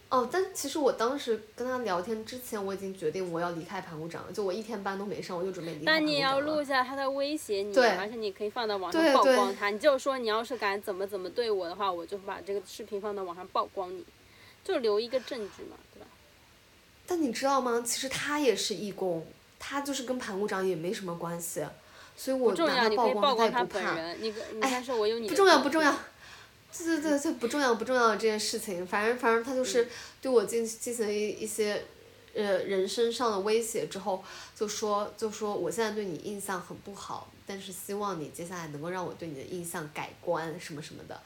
[0.10, 14.04] 哦，但其实我当时跟他聊天之前，我已经决定我要离开盘古掌了，就我一天班都没上，我就准备离开那你要录下他的威胁你，对而且你可以放到网上曝光他，你就说你要是敢怎么怎么对我的话，我就把这个视频放到网上曝光你，
[14.64, 16.08] 就留一个证据嘛，对吧？
[17.06, 17.84] 但你知道吗？
[17.86, 19.28] 其实他也是义工，
[19.60, 21.64] 他就是跟盘古掌也没什么关系，
[22.18, 25.96] 所以我不重要，你可以曝光他本人，你你先说我有你不重要不重要。
[26.78, 29.88] 对对对，这不重要不重要的这件事情，反正反正他就是
[30.22, 31.84] 对我进进行一一些，
[32.34, 34.24] 呃人身上的威胁之后，
[34.56, 41.20] 就说就说我现在对你印象很不好，但是希望你接下来能够让我对你的印象改观什么什么的，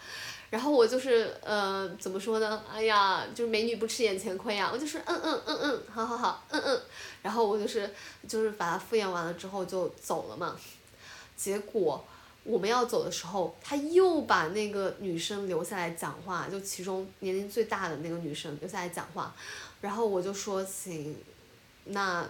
[0.49, 2.63] 然后我就是呃怎么说呢？
[2.71, 6.81] 哎呀，就是美女不吃眼前亏呀，我就是嗯嗯嗯嗯，好好好，嗯嗯，
[7.21, 7.93] 然后我就是
[8.27, 10.57] 就是把他敷衍完了之后就走了嘛，
[11.35, 12.03] 结果。
[12.43, 19.33] 我们要走的时候，他又把那个女生留下来讲话，就其中年龄最大的那个女生留下来讲话，
[19.79, 21.15] 然后我就说行，
[21.85, 22.27] 那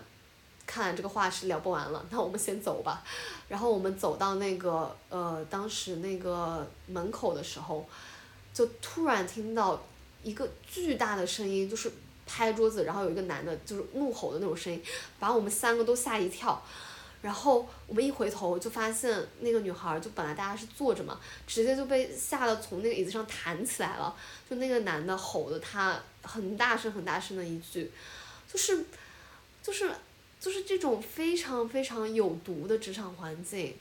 [0.67, 3.03] 看来这个话是聊不完了，那我们先走吧。
[3.47, 7.83] 然后我们走到那个呃当时那个门口的时候，
[8.53, 9.81] 就突然听到
[10.21, 11.91] 一个巨大的声音，就是
[12.27, 14.79] 拍桌子，然后有一个男的就是怒吼的那种声音，
[15.19, 16.63] 把我们三个都吓一跳。
[17.23, 24.13] 然后我们一回头就发现那个女孩，就本来大家是坐着嘛，直接就被吓得从那个椅子上弹起来了。
[24.49, 27.89] 就那个男的吼的她很大声很大声的一句，
[28.51, 28.85] 就是
[29.63, 29.89] 就是
[30.39, 33.73] 就是这种非常非常有毒的职场环境。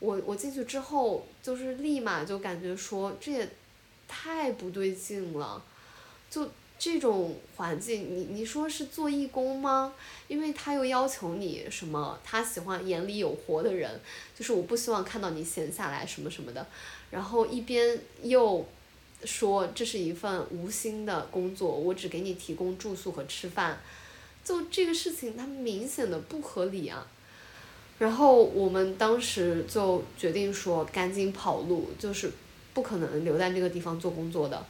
[0.00, 3.48] 我我进去之后，就是立马就感觉说这也
[4.08, 5.62] 太不对劲了，
[6.28, 9.92] 就这种环境，你你说是做义工吗？
[10.28, 14.00] 因为他又要求你什么，他喜欢眼里有活的人，
[14.38, 16.64] 就是我不希望看到你闲下来什么什么的，
[17.10, 18.64] 然后一边又
[19.24, 23.80] 说这是一份无薪的工作，我只给你提供住宿和吃饭，
[24.44, 27.04] 就这个事情它明显的不合理啊。
[27.98, 32.30] 然后我们当时就决定说赶紧跑路，就是
[32.72, 34.64] 不可能留在这个地方做工作的。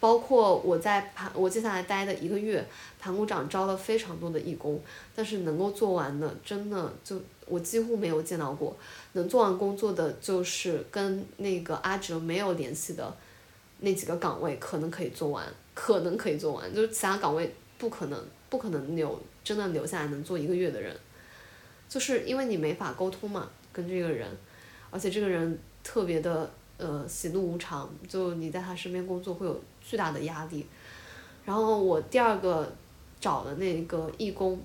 [0.00, 2.64] 包括我在盘，我接下来待的一个月，
[3.00, 4.80] 盘古长招了非常多的义工，
[5.14, 8.76] 但是能够做完的，真的就我几乎没有见到过。
[9.14, 13.12] 能做完工作的，就是跟那个阿哲没有联系的
[13.80, 15.44] 那几个岗位，可能可以做完，
[15.74, 20.96] 可能可以做完，就是其他岗位不可能，不可能留真的留下来能做一个月的人。
[21.88, 24.28] 就是因为你没法沟通嘛，跟这个人，
[24.90, 29.58] 而且这个人特别的呃喜怒无常，就你在他身边工作会有
[29.88, 30.66] 巨大的压力。
[31.46, 32.70] 然后我第二个
[33.18, 34.60] 找的那个义工，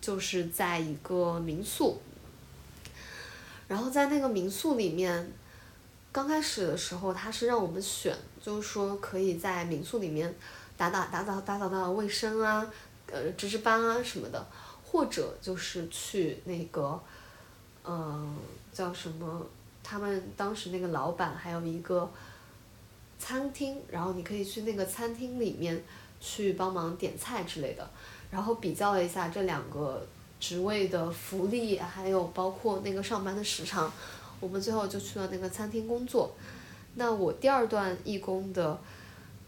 [0.00, 2.00] 就是在一个民宿，
[3.68, 5.32] 然后在那个民宿里面，
[6.10, 10.34] 刚开始的时候他是让我们选，就是说可以在民宿里面
[10.76, 12.66] 打打打扫打扫打扫卫生啊，
[13.06, 14.44] 呃值值班啊什么的。
[14.92, 17.00] 或者就是去那个，
[17.84, 18.36] 嗯，
[18.72, 19.46] 叫什么？
[19.84, 22.10] 他们当时那个老板还有一个
[23.20, 25.80] 餐厅，然后你可以去那个餐厅里面
[26.20, 27.88] 去帮忙点菜之类的。
[28.32, 30.04] 然后比较了一下这两个
[30.40, 33.92] 职位的福利，还有包括那个上班的时长，
[34.40, 36.34] 我们最后就去了那个餐厅工作。
[36.96, 38.76] 那我第二段义工的，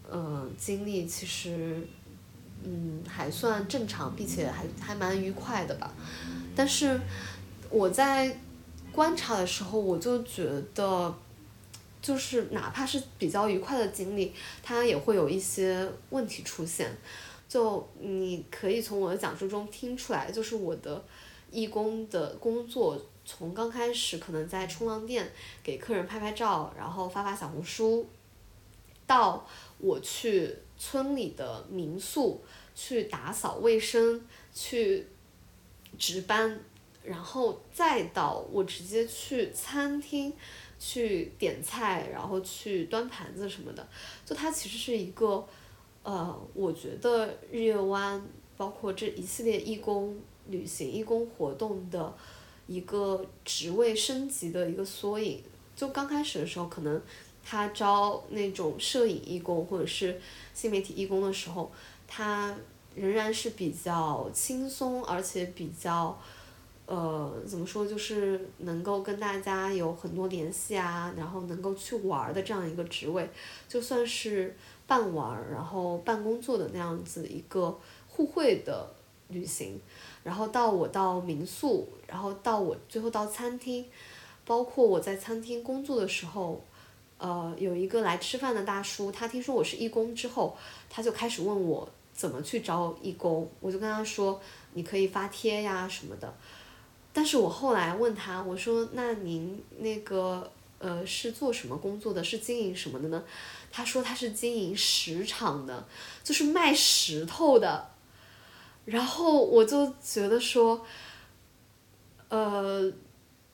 [0.09, 1.85] 嗯，经历其实。
[2.65, 5.91] 嗯，还算正常，并且还还蛮愉快的吧。
[6.55, 6.97] 但是
[7.69, 8.37] 我在
[8.93, 11.13] 观察的时候，我就觉得，
[12.03, 14.31] 就是哪怕是比较愉快的经历，
[14.61, 16.95] 它也会有一些问题出现。
[17.49, 21.03] 就你可以从我的讲述中听出来，就是我的
[21.49, 25.31] 义工的工作，从刚开始可能在冲浪店
[25.63, 28.07] 给客人拍拍照，然后发发小红书，
[29.07, 29.47] 到
[29.79, 30.55] 我去。
[30.75, 32.43] 村里的民宿
[32.75, 34.21] 去打扫卫生，
[34.53, 35.07] 去
[35.97, 36.59] 值班，
[37.05, 40.33] 然后再到我直接去餐厅
[40.85, 43.87] 去点菜，然后去端盘子什么的。
[44.25, 45.45] 就它其实是一个，
[46.03, 48.21] 呃，我觉得日月湾
[48.57, 50.17] 包括这一系列义工
[50.47, 52.13] 旅行、义工活动的
[52.67, 55.41] 一个职位升级的一个缩影。
[55.75, 57.01] 就刚开始的时候，可能
[57.43, 60.19] 他招那种摄影义工或者是。
[60.53, 61.71] 新媒体义工的时候，
[62.07, 62.55] 他
[62.93, 66.15] 仍然是比较轻松，而且比较，
[66.85, 73.29] 呃，怎么说，就是能够跟大家有很多联系啊，然后能够去玩的这样一个职位，
[73.67, 74.55] 就算是
[74.87, 77.77] 半玩，然后半工作的那样子一个
[78.07, 78.89] 互惠的
[79.27, 79.79] 旅行。
[80.23, 83.85] 然后到我到民宿，然后到我最后到餐厅，
[84.45, 86.63] 包括我在餐厅工作的时候。
[87.19, 90.57] 呃，有一个来吃饭的大叔，他听说我是义工之后，
[90.89, 93.49] 他就开始问我怎么去找义工。
[93.61, 94.41] 我就跟他说，
[94.73, 96.33] 你可以发帖呀什么的。
[97.13, 102.23] 但是我后来问他，我说那您那个呃是做什么工作的？
[102.23, 103.23] 是经营什么的呢？
[103.71, 105.85] 他说他是经营石场的，
[106.23, 107.87] 就是卖石头的。
[108.85, 110.85] 然后我就觉得说，
[112.27, 112.91] 呃，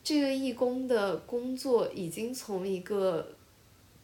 [0.03, 3.35] 这个义工的工作已经从一个。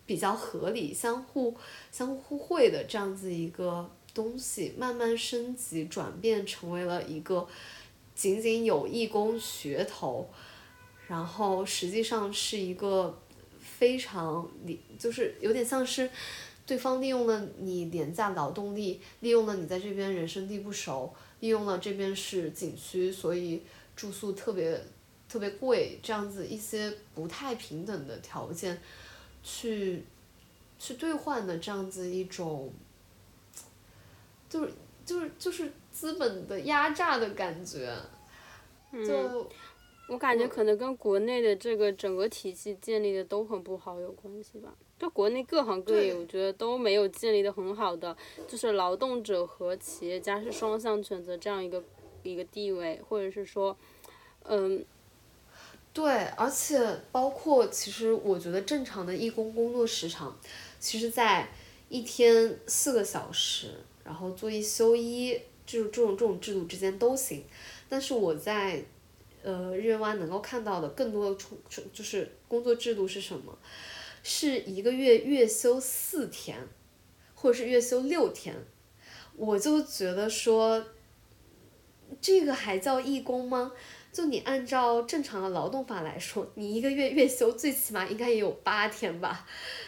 [0.07, 1.57] 比较合理、相互
[1.91, 7.47] 相互互惠的这样子一个东西，慢慢升级转变成为了一个
[8.15, 10.27] 仅仅有义工噱头，
[11.07, 13.21] 然后实际上是一个
[13.59, 16.09] 非常利，就是有点像是
[16.65, 23.61] 对方利用了你廉价劳动力，利用了你在这边人生地不熟，利用了这边是景区，所以
[23.95, 24.81] 住宿特别
[25.27, 28.81] 特别贵，这样子一些不太平等的条件。
[29.47, 30.03] 去，
[30.79, 32.73] 去兑换的这样子一种，
[34.49, 34.73] 就是
[35.05, 37.89] 就是就是资本的压榨的感觉，
[38.91, 39.49] 就，
[40.09, 44.73] 我感觉可能跟国内的这个整个体系建立的都很不好有关系吧。
[44.99, 48.13] 就国内各行各业，我觉得都没有建立的很好的，
[48.45, 51.81] 就是劳动者和企业家是双向选择这样一个
[52.23, 53.77] 一个地位，或者是说，
[54.43, 54.85] 嗯。
[55.93, 56.77] 对，而且
[57.09, 60.37] 包括其实我觉得正常的义工工作时长，
[60.77, 61.47] 其实在
[61.87, 67.43] 一天四个小时，然后做一休一，这这种这种制度之间都行，
[67.89, 68.83] 但是我在
[69.43, 73.57] 呃日月湾能够看到的更多的冲冲就是工作制度是什么？
[74.23, 76.57] 是一个月月休四天，
[77.35, 78.55] 或者是月休六天，
[79.35, 80.83] 我就觉得说，
[82.19, 83.71] 这个还叫义工吗？
[84.11, 89.45] 就你按照正常的劳动法来说，你一个月月休最起码应该也有八天吧？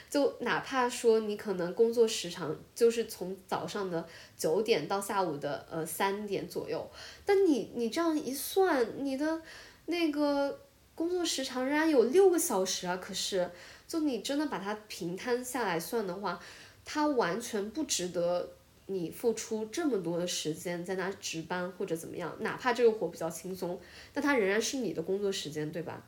[0.09, 6.89] 就哪怕说你可能工作时长就是从早上的九点到下午的呃三点左右，
[7.25, 9.41] 但你你这样一算，你的
[9.87, 10.59] 那个
[10.95, 13.49] 工作时长仍然有六个小时啊，可是。
[13.87, 16.37] 就你真的把它平摊下来算的话，
[16.83, 18.51] 它完全不值得
[18.87, 23.79] 你付出这么多的时间在那值班或者怎么样，哪怕这个活比较轻松，
[24.11, 26.05] 但它仍然是你的工作时间，对吧？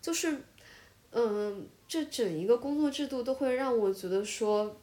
[0.00, 0.38] 就是，
[1.10, 4.76] 嗯，这整一个工作制度都会让我觉得说，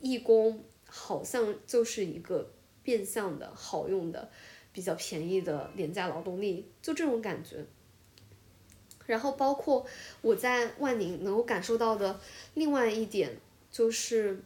[0.00, 2.52] 义工好像就是一个
[2.82, 4.30] 变相的好用的、
[4.72, 7.64] 比较便宜的廉价劳动力，就这种感觉。
[9.06, 9.84] 然后包括
[10.20, 12.20] 我在万宁能够感受到的
[12.54, 13.36] 另外一点，
[13.70, 14.42] 就是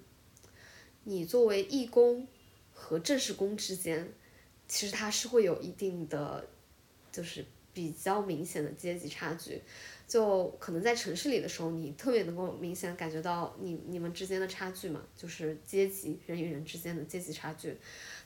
[1.05, 2.27] 你作为义工
[2.73, 4.13] 和正式工之间，
[4.69, 6.47] 其实它是会有一定的，
[7.13, 9.63] 就是比较明显的阶级差距。
[10.07, 17.77] 就可能在城市里的时候，你特别能够明显感觉到你你们之间的差距嘛，就是阶级人与人之间的阶级差距。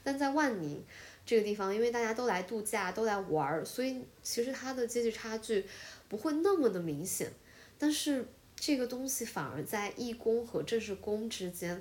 [0.02, 0.84] 但在万宁
[1.24, 5.64] 这个地方，因为大家都来度假，都来玩儿，所以其实它的阶级差距。
[6.08, 7.30] 不会那么的明显，
[7.78, 8.26] 但是
[8.56, 11.80] 这个东西反而在义工和正式工之间，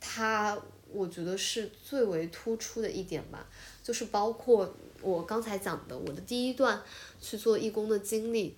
[0.00, 0.60] 它
[0.90, 3.48] 我觉得是最为突出的一点吧，
[3.80, 4.76] 就是包括
[5.06, 6.82] 我刚才讲的我的第一段
[7.20, 8.56] 去做义工的经历，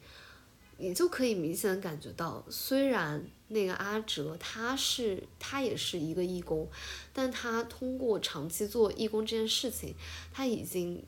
[0.79, 6.69] 你就可以明显感觉到，虽然那个阿哲他是他也是一个义工，
[7.13, 9.95] 但他通过长期做义工这件事情，
[10.33, 11.05] 他已经。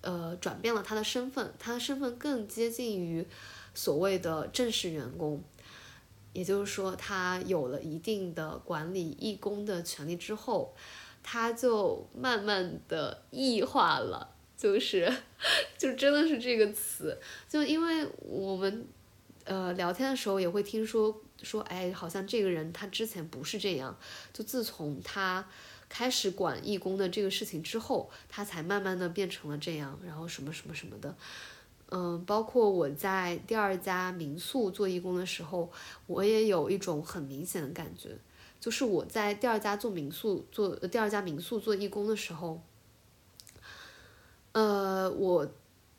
[0.00, 3.26] 呃，转变了他的身份，他的身份更接近于
[3.74, 5.42] 所谓的正式员工，
[6.32, 10.72] 也就是说，他有了一定的管理义工的权利之后，
[11.20, 15.10] 他就慢慢的异化了，就是，
[15.78, 18.86] 就真的是这个词，就因为我们
[19.44, 23.98] 呃聊天的时候也会听说说，哎，好像这个人他之前不是这样，
[24.32, 25.46] 就自从他。
[25.90, 31.16] 开始管义工的这个事情之后，他才慢慢的变成了这样，然后什么什么什么的，
[31.88, 35.72] 嗯，包括我在第二家民宿做义工的时候，
[36.06, 38.10] 我也有一种很明显的感觉，
[38.60, 42.60] 就是我在第二家做民宿做第二家民宿做义工的时候，
[44.58, 45.48] 呃，我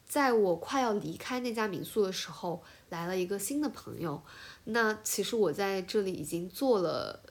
[0.05, 4.21] 在我快要离开那家民宿的时候，来了一个新的朋友，
[4.65, 7.21] 那其实我在这里已经做了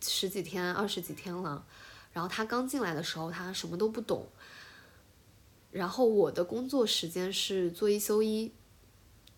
[0.00, 1.64] 十几天、二十几天了。
[2.12, 4.28] 然后他刚进来的时候，他什么都不懂。
[5.72, 8.52] 然后我的工作时间是做一休一，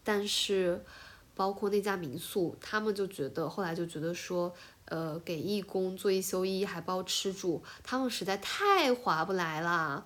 [0.04, 0.84] 但是
[1.34, 10.04] 包括那家民宿，他们就觉得后来就觉得说，呃，给义工做一休一还包吃住，他们实在太划不来了。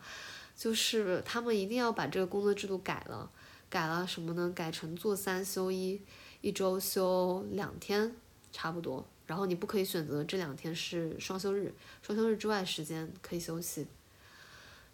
[0.57, 3.31] 就是他们一定要把这个工作制度改了，
[3.69, 4.53] 改了什么呢？
[4.55, 6.01] 改成做三休一，
[6.41, 8.15] 一周休两天，
[8.53, 9.05] 差不多。
[9.27, 13.87] 然后你不可以选择这两天是双休日，双休日之外时间可以休息。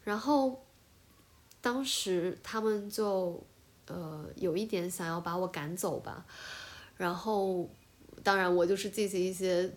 [0.04, 0.64] 然后，
[1.60, 3.44] 当时他们就，
[3.86, 6.24] 呃，有一点想要把我赶走吧。
[6.96, 7.68] 然后，
[8.22, 9.70] 当然我就是进行一些，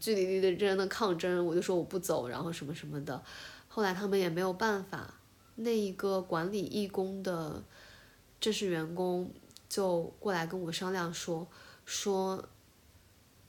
[0.00, 3.22] 据理力争的抗争，我就说我不走，然后什么什么的。
[3.74, 5.14] 后来他们也没有办法，
[5.56, 7.64] 那一个管理义工的
[8.40, 9.28] 正式员工
[9.68, 11.48] 就过来跟我商量说，
[11.84, 12.48] 说。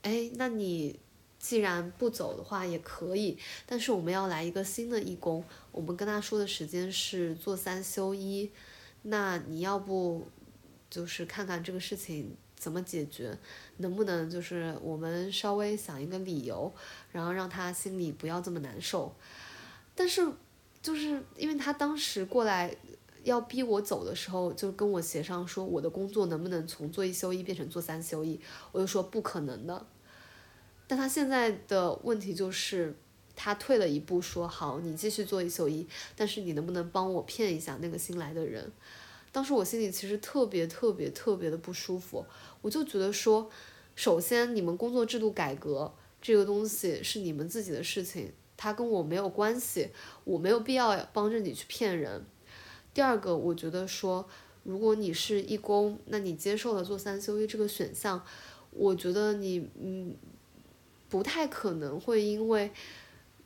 [0.02, 1.00] 哎，那你
[1.38, 8.50] 既然不走的话也可以，但是我们要来一个新的义工，我们跟他说的时间是做三休一，
[9.02, 10.26] 那你要不
[10.88, 13.36] 就是看看这个事情怎么解决，
[13.78, 16.72] 能不能就是我们稍微想一个理由，
[17.10, 19.12] 然后让他心里不要这么难受。
[19.96, 20.24] 但是
[20.80, 22.72] 就是因为他当时过来
[23.24, 28.38] 要逼我走的时候，就跟我协商说我的工作能不能从做一休一变成做三休一，
[28.70, 29.84] 我就说不可能的。
[30.86, 32.94] 但他现在的问题就是，
[33.34, 35.84] 他退了一步，说好，你继续做一休一，
[36.14, 38.70] 但是你能不能帮我骗一下那个新来的人？
[39.32, 42.24] 当时我心里其实特别特别特别的不舒服，
[42.62, 43.50] 我就觉得说，
[43.96, 45.92] 首先你们工作制度改革
[46.22, 49.90] 这个东西是你们自己的事情，它跟我没有关系，
[50.24, 52.24] 我没有必要帮着你去骗人。
[52.94, 54.28] 第二个，我觉得说，
[54.64, 58.24] 如果你是义工，那你接受了做三休一这个选项，
[58.70, 60.14] 我觉得你嗯。
[61.08, 62.68] 不太可能会因为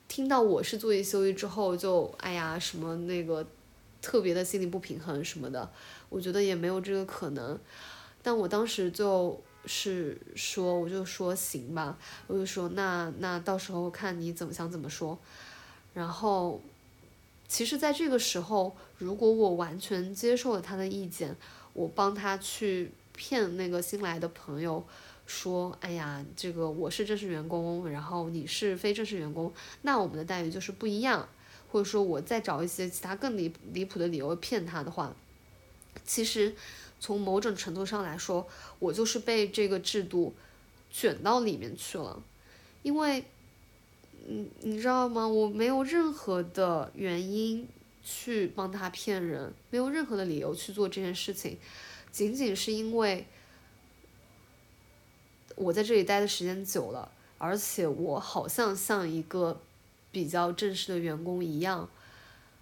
[0.09, 3.47] 听到我是做一休一之后就哎呀什么那个
[4.01, 5.71] 特别的心理不平衡什么的，
[6.09, 7.61] 我觉得也没有这个可能。
[8.23, 15.19] 但我当时就是说，我就说行吧，我就说那那到时候看你怎么想怎么说。
[15.93, 16.61] 然后，
[17.47, 21.37] 其实在这个时候，如果我完全接受了他的意见，
[21.73, 24.85] 我帮他去骗那个新来的朋友，
[25.27, 29.53] 说哎呀，这个我是正式员工，然后你是非正式员工，
[29.83, 31.29] 那我们的待遇就是不一样。
[31.71, 35.15] 或者说我再找一些其他更离离谱的理由骗他的话，
[36.05, 36.55] 其实。
[37.01, 38.47] 从某种程度上来说，
[38.79, 40.35] 我就是被这个制度
[40.91, 42.23] 卷到里面去了，
[42.83, 43.25] 因为，
[44.29, 45.27] 嗯，你知道吗？
[45.27, 47.67] 我没有任何的原因
[48.05, 51.59] 去帮他骗人，没有任何的理由去做这件事情，
[52.13, 53.27] 仅仅是因为
[55.57, 59.61] 我在这里待的时间久了，而且我好像像一个
[60.13, 61.89] 比较正式的员工一样。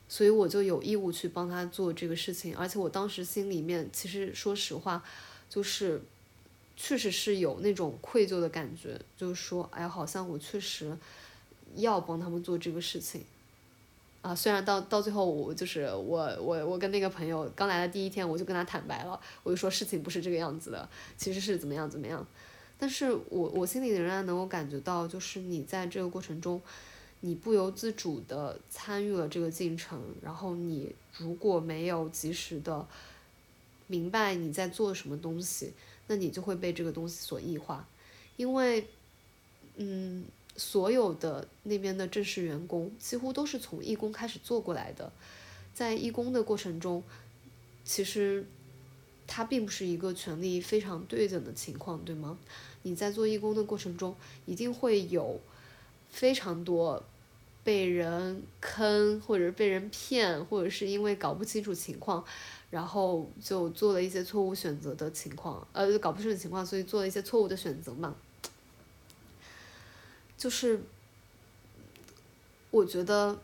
[0.08, 5.04] 所以我就有义务去帮他做这个事情，而且我当时心里面其实说实话，
[5.50, 6.00] 就是，
[6.76, 10.96] 确实是有那种愧疚的感觉，就是说，哎，好像我确实
[11.76, 13.22] 要帮他们做这个事情，
[14.22, 20.88] 啊，虽然到到最后我就是我我我跟那个朋友刚来的第一天我就跟他坦白了，我就说事情不是这个样子的，
[21.18, 22.26] 其实是怎么样怎么样，
[22.78, 26.62] 但是我我心里仍然能够感觉到，就是你在这个过程中。
[27.20, 32.86] 你不由自主的参与了这个进程，然后你如果没有及时的
[33.88, 35.72] 明白你在做什么东西，
[36.06, 37.88] 那你就会被这个东西所异化，
[38.36, 38.86] 因为，
[39.74, 40.24] 嗯，
[40.56, 45.10] 所有的那边的正式员工几乎都是从义工开始做过来的，
[45.74, 47.02] 在义工的过程中，
[47.84, 48.46] 其实，
[49.26, 52.38] 它并不是一个权力非常对等的情况，对吗？
[52.82, 54.14] 你在做义工的过程中，
[54.46, 55.40] 一定会有。
[56.10, 57.02] 非常多
[57.62, 62.24] 被人坑，或者是被人骗，或者是因为搞不清楚情况，
[62.70, 68.14] 然后就做了一些错误选择的情况，呃，搞不清楚情况，所以做了一些错误的选择嘛。
[70.36, 70.80] 就是
[72.70, 73.38] 我觉得，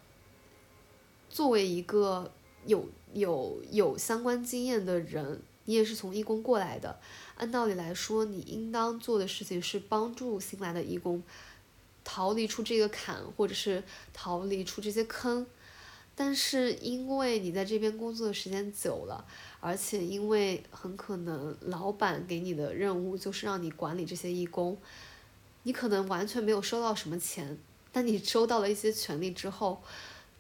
[1.29, 2.31] 作为一个
[2.67, 6.99] 有有有相关经验的人，你也是从义工过来的，
[7.37, 11.23] 按道理来说，你应当做的事情是帮助新来的义工。
[12.05, 13.83] 逃离出这个坎，或者是
[14.13, 15.47] 逃离出这些坑，
[16.15, 19.25] 但是因为你在这边工作的时间久了，
[19.59, 24.79] 而且因为很可能老板给你的任务就是让你管理这些义工，
[25.63, 27.59] 你可能完全没有收到什么钱，
[27.91, 29.83] 但你收到了一些权利之后，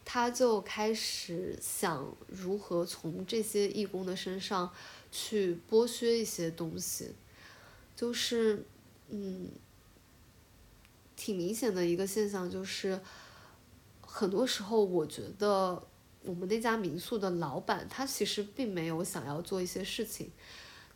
[0.05, 4.71] 他就开始想如何从这些义工的身上
[5.11, 7.15] 去剥削一些东西，
[7.97, 8.67] 就是，
[9.09, 9.49] 嗯。
[11.25, 13.01] 挺明显的一个现象就是，
[14.03, 15.83] 很多时候我觉得
[16.22, 20.31] 我们那家民宿的老板他其实并没有想要做一些事情，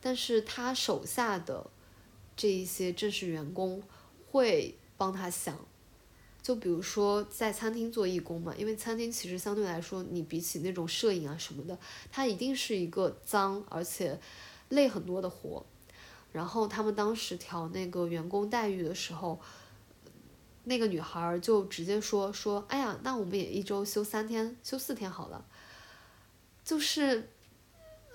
[0.03, 1.71] 但是他手下的
[2.37, 3.83] 这一些正式员工
[4.31, 5.59] 会帮他想，
[6.43, 11.79] 就比如说在餐厅做义工嘛，因为餐厅其实相对来说你比起那种摄影啊什么的，
[12.13, 14.21] 它一定是一个脏而且
[14.69, 15.65] 累很多的活，
[16.33, 19.41] 然后他们当时调那个员工待遇的时候。
[20.69, 25.43] 那个女孩就直接说说，哎呀，那我们也一周休三天，休四天好了。
[26.63, 27.31] 就是，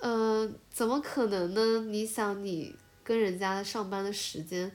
[0.00, 1.80] 嗯，怎么可能呢？
[1.90, 4.70] 你想，你跟人家上班的时间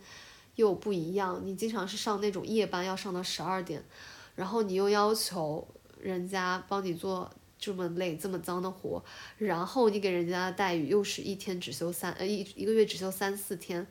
[0.56, 3.82] 又不一样，你经常是上那种夜班，要上到十二点，
[4.36, 5.66] 然后你又要求
[5.98, 9.02] 人家帮你做这么累、这么脏的活，
[9.38, 13.88] 然后你给人家的待遇又是一天只休三，呃，一一个月只休三四天，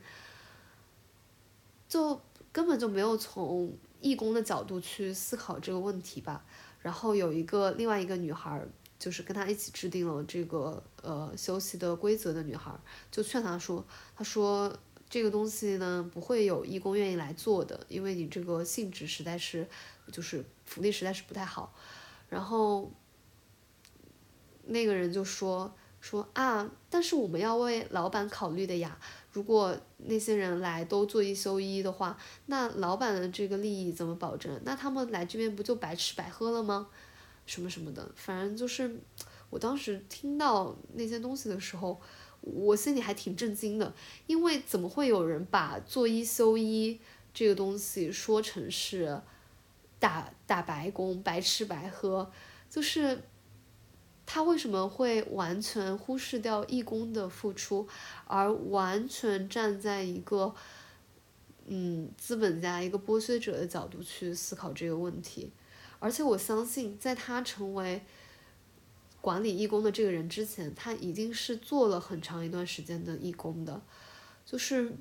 [1.87, 2.21] 就。
[2.51, 3.71] 根本就没有从
[4.01, 6.43] 义工的角度去思考这个问题吧。
[6.81, 8.65] 然后有一个另外一个女孩，
[8.97, 12.71] 就是跟他一起制定了这个呃休息的规则的女孩，
[13.11, 13.85] 就劝他说
[14.15, 14.73] ：“他说
[15.09, 19.67] 这个东西呢不会有义工愿意来做的，因为你这个性质实在是，
[20.11, 21.75] 就是福利实在是不太好。”
[22.29, 22.91] 然后
[24.65, 28.97] 那个人就说：“说啊，但是我们要为老板考虑的呀。”
[29.31, 32.17] 如果那些人来都做一休一的话，
[32.47, 34.59] 那老板的这个利益怎么保证？
[34.63, 36.87] 那他们来这边不就白吃白喝了吗？
[37.45, 38.99] 什么什么的，反正就是，
[39.49, 42.01] 我当时听到那些东西的时候，
[42.41, 43.93] 我心里还挺震惊的，
[44.25, 46.99] 因为怎么会有人把做一休一
[47.33, 49.21] 这个东西说成是
[49.99, 52.31] 打打白工、白吃白喝，
[52.69, 53.21] 就是。
[54.31, 57.87] 他为什么会完全忽视掉义工的付出，
[58.25, 60.53] 而完全站在一个，
[61.65, 65.51] 嗯，资本家一个剥削者的角度去思考这个问题？
[65.97, 68.03] 而且我相信，在他成为
[69.19, 73.81] 管理义工的这个人之前，他一定是做了很长一段时间的义工的，
[74.45, 74.91] 就是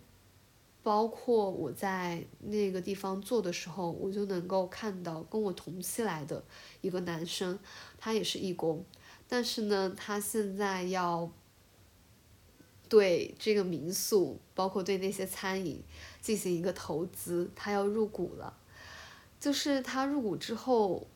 [0.82, 6.42] 包括我在那个地方做的时候，我就能够看到跟我同期来的
[6.80, 7.58] 一个男生，
[7.98, 8.82] 他也是义工，
[9.28, 11.30] 但是呢，他现在要
[12.88, 15.82] 对这个民宿，包括对那些餐饮
[16.20, 18.56] 进行一个投资，他要入股了。
[19.38, 21.06] 就是他入股之后，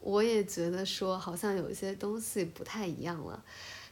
[0.00, 3.42] 我也觉得说好像有一些东西不太一样了。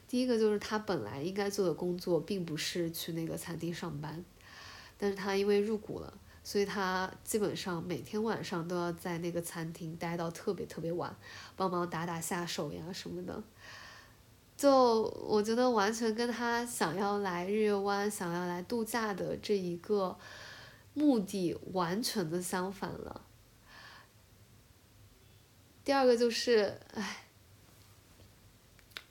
[0.08, 4.24] 第一个就是他本来应该做的工作并不是去那个餐厅上班，
[4.98, 6.12] 但是他因为入股了，
[6.42, 11.16] 所以他基本上每天晚上都要在那个餐厅待到特别特别晚，
[11.54, 13.40] 帮忙打打下手呀什么的。
[14.60, 20.18] 就我觉得完全跟他想要来日月湾、想要来度假的这一个
[20.92, 23.22] 目的完全的相反了。
[25.82, 27.24] 第二个就是，唉，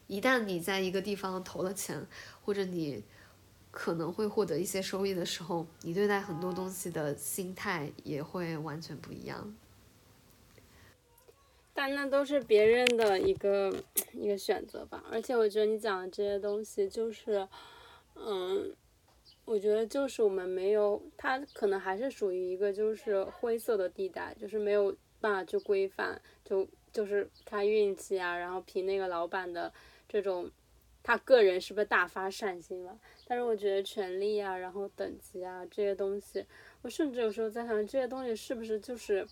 [0.05, 2.05] 一旦你在一个地方投了钱，
[2.45, 3.03] 或者你
[3.71, 9.55] 可能会获得一些收益的时候，你对待很多东西的心态也会完全不一样。
[11.73, 13.73] 但那都是别人的一个
[14.13, 17.47] 一个选择吧，而且我觉得你讲的这些东西，就是，
[18.15, 18.73] 嗯，
[19.45, 24.95] 我觉得就是我们没有，它可能还是属于一个就是灰色的地带，就是没有。
[25.21, 29.69] 办法去规范，就就是看运气啊，然后凭那个老板的
[30.07, 30.49] 这种，
[31.03, 32.97] 他个人是不是大发善心了？
[33.27, 36.45] 但是我觉得权利啊，然后等级啊这些东西，
[36.83, 39.27] 我甚至有时候在想，这些东西是不是就是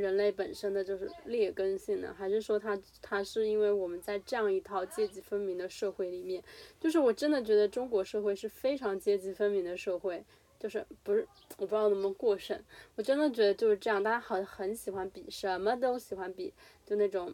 [0.00, 2.14] 人类本身的就是劣根性呢？
[2.16, 6.42] 还是说他他是因为我们在这样一套阶级分明的社会里面，
[6.78, 10.24] 就是我真的觉得中国社会是非常阶级分明的社会。
[10.60, 11.24] 就是不是
[11.56, 12.64] 我不知道能不能过审，
[12.96, 16.52] 我真的觉得就是这样，大家好像很喜欢比，什么都喜欢比，
[16.84, 17.32] 就那种，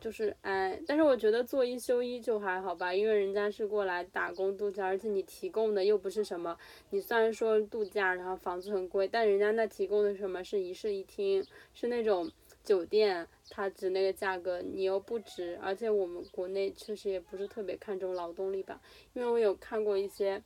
[0.00, 6.56] 就是哎，但是我觉得做一休一就还好吧，因为人家是过来打工度假，而且你提供的又不是什么，
[6.90, 12.30] 你虽然说度假，然后房子很贵，但人家那提供的什么是一室一厅，是那种
[12.62, 18.80] 酒店，它值那个价格，你又不值，而且我们国内确实也不是特别看重劳动力吧，
[19.14, 20.42] 因为我有看过一些。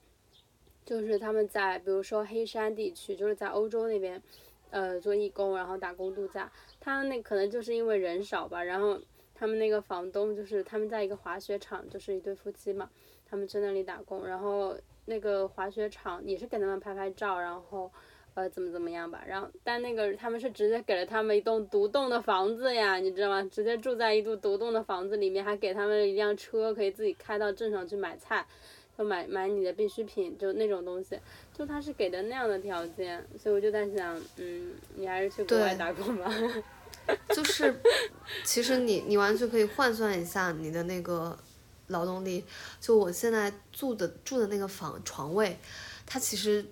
[0.82, 4.20] 就是他们在，比如说黑山地区，就是在欧洲那边，
[4.70, 6.50] 呃，做义工，然后打工度假。
[6.80, 8.98] 他那可能就是因为人少吧，然后
[9.40, 12.90] 他们那个房东就是他们在一个滑雪场，就是一对夫妻嘛，
[13.24, 14.76] 他们去那里打工，然后
[15.06, 17.90] 那个滑雪场也是给他们拍拍照，然后
[18.34, 23.42] 呃怎么怎么样吧，然后但那个他们是直接给了他们一栋独栋的房子呀，你知道吗？
[23.50, 28.46] 直接住在一栋独栋的房子里面，还给他们一辆车，可以自己开到镇上去买菜。
[28.98, 31.18] 就买买你的必需品，就那种东西，
[31.54, 36.30] 就他是给的那样的条件，所以我就在想，嗯，你还是去国外打工吧。
[37.28, 37.80] 就是，
[38.44, 41.38] 其实你你完全可以换算一下你的那个
[41.88, 42.44] 劳动力，
[42.80, 45.58] 就我现在住的住的那个房床位，
[46.06, 46.64] 它其实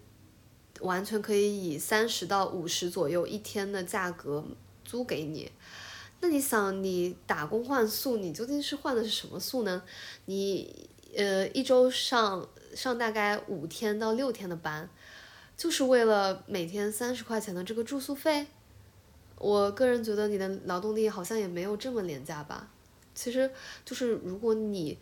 [0.80, 4.44] 完全可以以三十到五十左右一天的价格
[4.84, 5.50] 租给你。
[6.20, 9.82] 那你想，你打工换宿，你究竟是换的是什么宿呢？
[10.26, 10.88] 你？
[11.16, 14.88] 呃，一周上上大概五天到六天的班，
[15.56, 18.46] 就是为了每天三十块钱的这个住宿费。
[19.38, 22.68] 我个人觉得你的劳动力好像也没有这么廉价吧。
[23.14, 23.50] 其实，
[23.84, 24.98] 就是如果你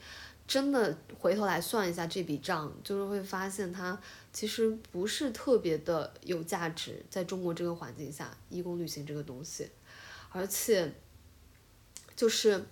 [0.47, 3.99] 真的回头来算一下这笔账，就是会发现它
[4.33, 7.05] 其实不是特别的有价值。
[7.11, 9.69] 在中国这个环境下，义工旅行这个东西，
[10.31, 10.93] 而且
[12.15, 12.65] 就是。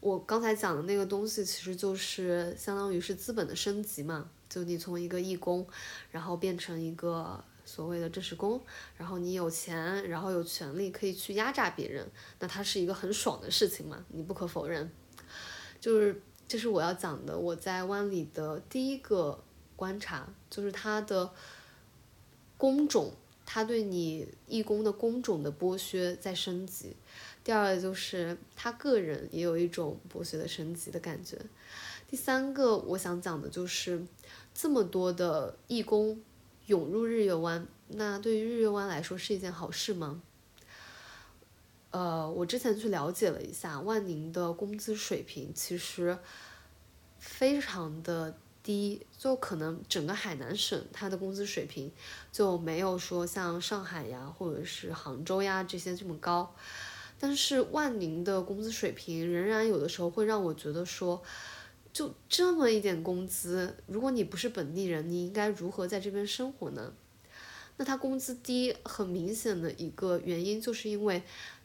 [0.00, 5.66] 我刚才讲的那个东西，其实就是相当于是资本的升级嘛，就你从一个义工，
[6.12, 8.58] 然后变成一个所谓的正式工，
[8.96, 14.90] 然后你有钱，然后有权利可以去压榨别人，那它是一个很爽的事情嘛，你不可否认。
[15.78, 19.44] 就是这是我要讲的，我在湾里的第一个
[19.76, 21.30] 观察，就是它的
[22.56, 23.12] 工种，
[23.44, 26.96] 它对你义工的工种的剥削在升级。
[27.44, 31.38] 第二就是他个人也有一种剥削的升级的感觉。
[32.06, 34.02] 第三个我想讲的就是
[34.52, 36.20] 这么多的义工
[36.68, 40.20] 涌入日月湾，那对于日月湾来说是一件好事吗？
[41.90, 46.18] 呃，我之前去了解了一下，万宁的工资水平其实
[47.18, 51.90] 非常的低，就可能整个海南省它的工资水平
[52.30, 56.54] 就没有说像上海呀或者是杭州呀这些这么高。
[57.18, 61.22] 但是万宁的工资水平仍然有的时候会让我觉得说，
[61.98, 66.92] 就这么一点工资，如果你不是本地人，你应该如何在这边生活呢？
[67.76, 71.24] 那他工资低，很明显的一个原因就是因为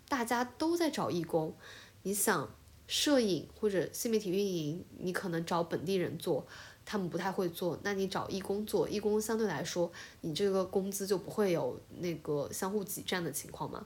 [0.10, 1.54] 大家都在找义工。
[2.02, 2.50] 你想，
[2.88, 6.48] 摄影或者新媒体运营，你可能找本地人做，
[6.84, 13.86] 他们不太会做，那你找义工做，义工相对来说，你这个工资就不会有那个相互挤占的情况嘛。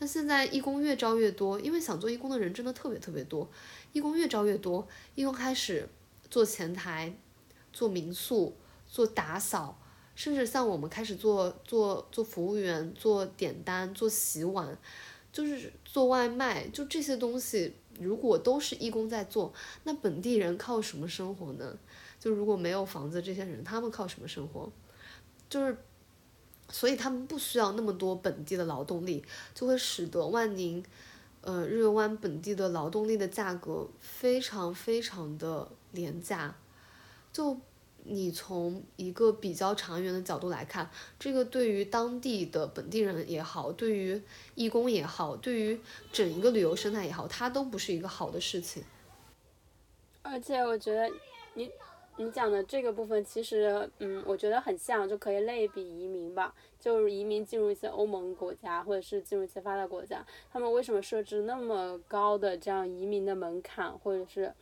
[0.00, 3.46] 但现在义工越招越多，因为想做义工的人真的特别特别多，
[3.92, 5.86] 义工越招越多，义工开始
[6.30, 7.14] 做前台，
[7.70, 8.56] 做民宿，
[8.88, 9.78] 做打扫，
[10.14, 14.74] 甚至像我们开始做做做服务员，做点单，做洗碗，
[15.30, 19.52] 就是做外卖，就这些东西，如果都是义工在做，
[19.84, 21.76] 那本地人靠什么生活呢？
[22.18, 24.72] 就如果没有房子，这些人他们靠什么生活？
[25.50, 25.76] 就是。
[26.72, 30.82] 所以他们不需要那么多本地的劳动力，就会使得万宁，
[31.40, 36.54] 呃，日月湾本地的劳动力的价格非常非常的廉价。
[37.32, 37.58] 就
[38.04, 44.22] 你从一个比较长远的角度来看，这个对于当地的本地人也好，对于
[44.54, 45.80] 义工也好，对于
[46.12, 48.84] 整一个旅游生态也好，它都不是一个好的事情。
[50.22, 51.10] 而且我觉得
[51.54, 51.70] 你。
[52.22, 56.54] 你讲的这个部分，其实，嗯，我觉得很像，就可以类比移民吧。
[56.78, 64.52] 就是移民进入一些欧盟国家，或者是进入一些发达国家，他们为什么设置那么高的这样移民的门槛，或者是，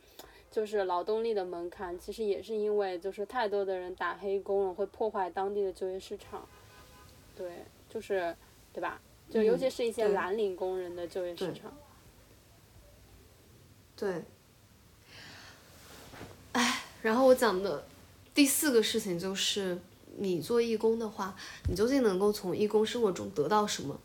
[0.49, 1.99] 就是劳动力的门槛？
[1.99, 6.47] 其实也是因为，就是太多的人打黑工了，会破坏当地的就业市场。
[7.35, 8.33] 对，就是，
[8.71, 9.01] 对吧？
[9.29, 11.73] 就尤其是一些蓝领工人的就业市场。
[13.97, 14.09] 对。
[14.11, 14.23] 哎。
[17.01, 17.85] 然后我讲的
[18.33, 19.79] 第四个事情就是，
[20.17, 21.35] 你做义工的话，
[21.69, 23.99] 你究竟能够从义工生活中得到什么？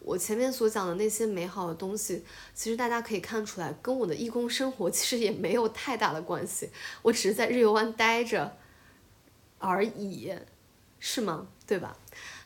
[0.00, 2.22] 我前面所讲的那些美好的东西，
[2.54, 6.70] 其实大家可以看出来，跟我的义工生活其实也没有太大的关系。
[7.02, 8.56] 我只是在日游湾待着
[9.58, 10.32] 而已，
[11.00, 11.48] 是吗？
[11.66, 11.96] 对吧？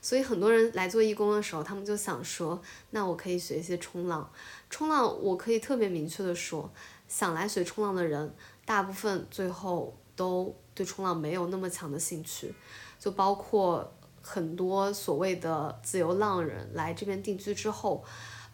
[0.01, 4.33] 所以很多人来做义工的时候，他们就想说，那我可以学一些冲浪。
[4.71, 6.73] 冲浪，我可以特别明确的说，
[7.07, 8.35] 想来学冲浪的人。
[8.71, 12.55] 大部分最后都对冲浪没有那么强的兴趣，
[13.01, 13.93] 就包括
[14.23, 18.05] 很多所谓的自由浪人来这边定居之后，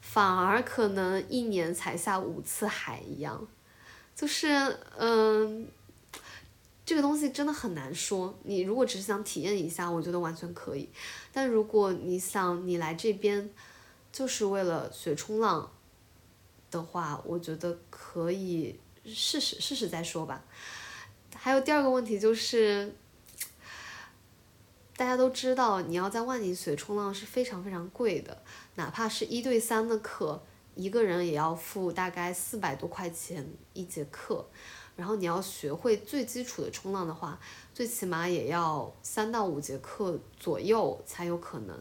[0.00, 3.46] 反而可能一年才下五次海一样，
[4.14, 4.48] 就是
[4.96, 5.68] 嗯，
[6.86, 8.34] 这个东西真的很难说。
[8.44, 10.88] 你如果只是想体验一下，我觉得完全可以。
[11.30, 13.50] 但如果你想你来这边
[14.10, 15.70] 就是为了学冲浪
[16.70, 18.80] 的话，我觉得可以。
[19.06, 20.44] 试试试试再说吧。
[21.34, 22.94] 还有第二个问题就是，
[24.96, 28.42] 大家都知道，你要在万宁学冲浪是非常非常贵的，
[28.76, 30.42] 哪怕是一对三的课，
[30.74, 34.48] 一个人也要付大概四百多块钱一节课。
[34.96, 37.38] 然后你要学会最基础的冲浪的话，
[37.74, 41.78] 最起码也要三到五节课左右才有可能。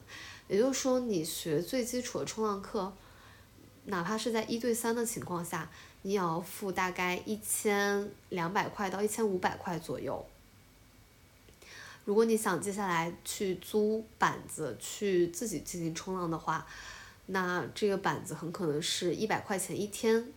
[0.49, 2.93] 也就是说，你学最基础的冲浪课，
[3.85, 5.71] 哪怕是在一对三的情况下。
[6.05, 10.23] 你也要付大概一千两百块到一千五百块左右。
[12.03, 16.67] 如果你想接下来去租板子去自己进行冲浪的话，
[17.25, 20.31] 那这个板子很可能是一百块钱一天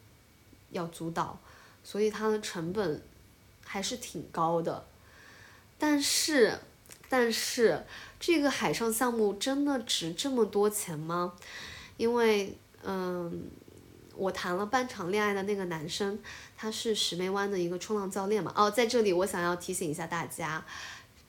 [0.70, 1.38] 要租到，
[1.84, 3.02] 所以它的成本
[3.62, 4.86] 还是挺高的。
[5.78, 6.58] 但是，
[7.10, 7.84] 但是
[8.18, 11.34] 这个海上项目真的值这么多钱吗？
[11.98, 13.50] 因为，嗯。
[14.18, 16.18] 我谈了半场恋爱的那个男生，
[16.56, 18.52] 他是石梅湾的一个冲浪教练嘛。
[18.56, 20.64] 哦，在这里我想要提醒一下大家，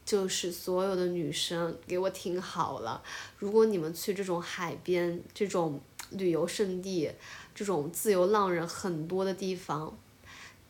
[0.04, 3.04] 就是所有的女生给我听好了，
[3.38, 5.80] 如果你们去这种海边、这种
[6.10, 7.12] 旅游胜地、
[7.54, 9.96] 这种自由浪人很多的地方，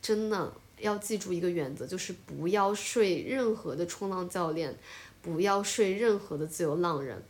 [0.02, 4.78] 真的要记住一个原则，就是不要睡任何的冲浪教练，
[5.22, 7.24] 不要睡任何的自由浪人。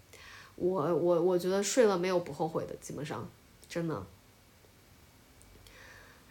[0.56, 3.30] 我我我觉得睡了没有不后悔的，基本上
[3.70, 4.04] 真的。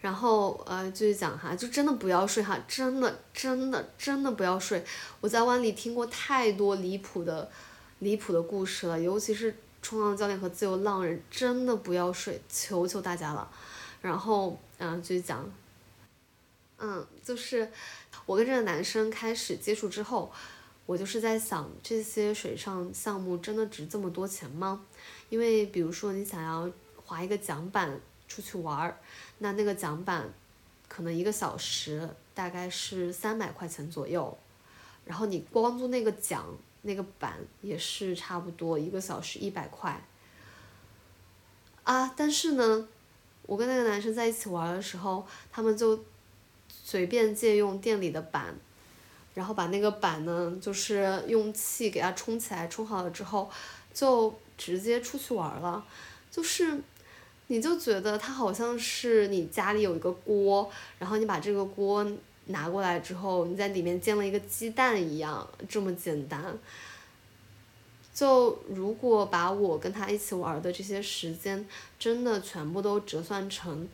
[0.00, 4.84] 然后呃，继续讲哈，就真的不要睡哈，真的真的真的不要睡。
[5.20, 7.50] 我在湾里听过太多离谱的、
[7.98, 13.50] 离谱的故事了，尤其是冲浪教练和自由浪人，真的不要睡，求求大家了。
[14.00, 15.50] 然后嗯，继续讲，
[16.78, 17.68] 嗯，就是
[18.24, 20.30] 我跟这个男生开始接触之后，
[20.86, 24.86] 我就是在想，这些水上项目真的值这么多钱吗？
[25.28, 26.70] 因为比如说你想要
[27.04, 28.96] 划一个桨板出去玩儿。
[29.38, 30.28] 那那个桨板，
[30.88, 34.36] 可能一个小时大概是三百块钱左右，
[35.04, 36.44] 然后你光租那个桨
[36.82, 40.04] 那个板也是差不多一个小时一百块。
[41.84, 42.88] 啊，但是呢，
[43.46, 46.04] 我跟那个男生在一起玩的时候，他们就
[46.68, 48.54] 随便借用店里的板，
[49.34, 53.50] 然后把那个板呢，就是用气给它充起来，充好了之后，
[53.94, 55.84] 就直接出去玩了，
[56.30, 56.80] 就是。
[57.48, 62.06] 你就觉得它好像是你家里有一个锅，然后你把这个锅
[62.46, 66.58] 拿过来之后，你在里面煎了一个鸡蛋一样，这么简单。
[68.14, 71.66] 就如果把我跟他一起玩的这些时间，
[71.98, 73.88] 真的全部都折算成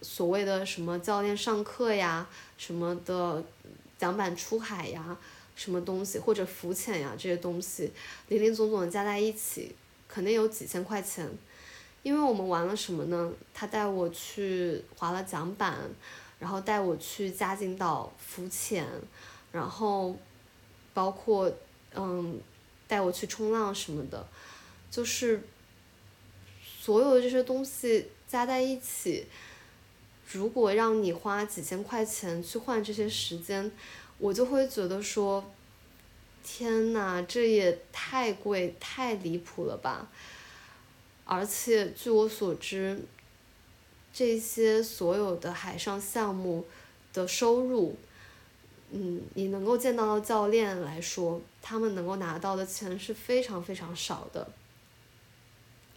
[0.00, 3.44] 所谓的什么教练上课呀，什么的
[3.98, 5.16] 桨板出海呀，
[5.54, 7.92] 什么东西或者浮潜呀这些东西，
[8.28, 9.76] 零零总总的加在一起，
[10.08, 11.28] 肯定有几千块钱。
[12.02, 13.32] 因为我们玩了什么呢？
[13.52, 15.76] 他带我去滑了桨板，
[16.38, 18.86] 然后带我去嘉景岛浮潜，
[19.52, 20.16] 然后
[20.94, 21.52] 包括
[21.94, 22.40] 嗯
[22.86, 24.26] 带我去冲浪什么的，
[24.90, 25.42] 就是
[26.62, 29.26] 所有的这些东西加在一起，
[30.30, 33.70] 如果让你花几千块钱去换这些时间，
[34.18, 35.44] 我就会觉得说，
[36.42, 40.08] 天呐，这也太贵太离谱了吧！
[41.30, 42.98] 而且据我所知，
[44.14, 46.64] 这些所有的海上项目
[47.12, 47.98] 的收入，
[48.90, 54.50] 嗯，你能够见到的教练来说，他们能够拿到的钱是非常非常少的，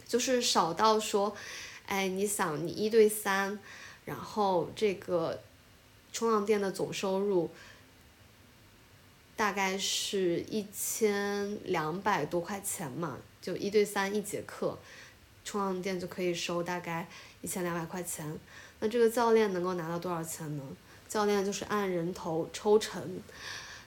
[0.06, 1.34] 就是少到说，
[1.86, 3.58] 哎，你想你一对三，
[4.04, 5.40] 然后这个
[6.12, 7.48] 冲浪店的总收入
[9.34, 14.78] 大概是一千两百多块钱嘛，就一对三一节课。
[15.44, 17.08] 冲浪店就可以收大概
[17.40, 18.38] 一千两百块钱，
[18.78, 20.62] 那这个教练能够拿到多少钱呢？
[21.08, 23.20] 教练就是按人头抽成，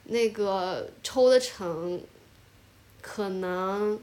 [0.03, 2.01] 那个抽的成，
[3.01, 3.99] 可能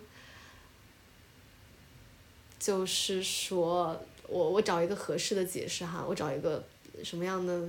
[2.59, 6.65] 就是说我我找一个合适的解释哈，我找一个
[7.05, 7.69] 什么样的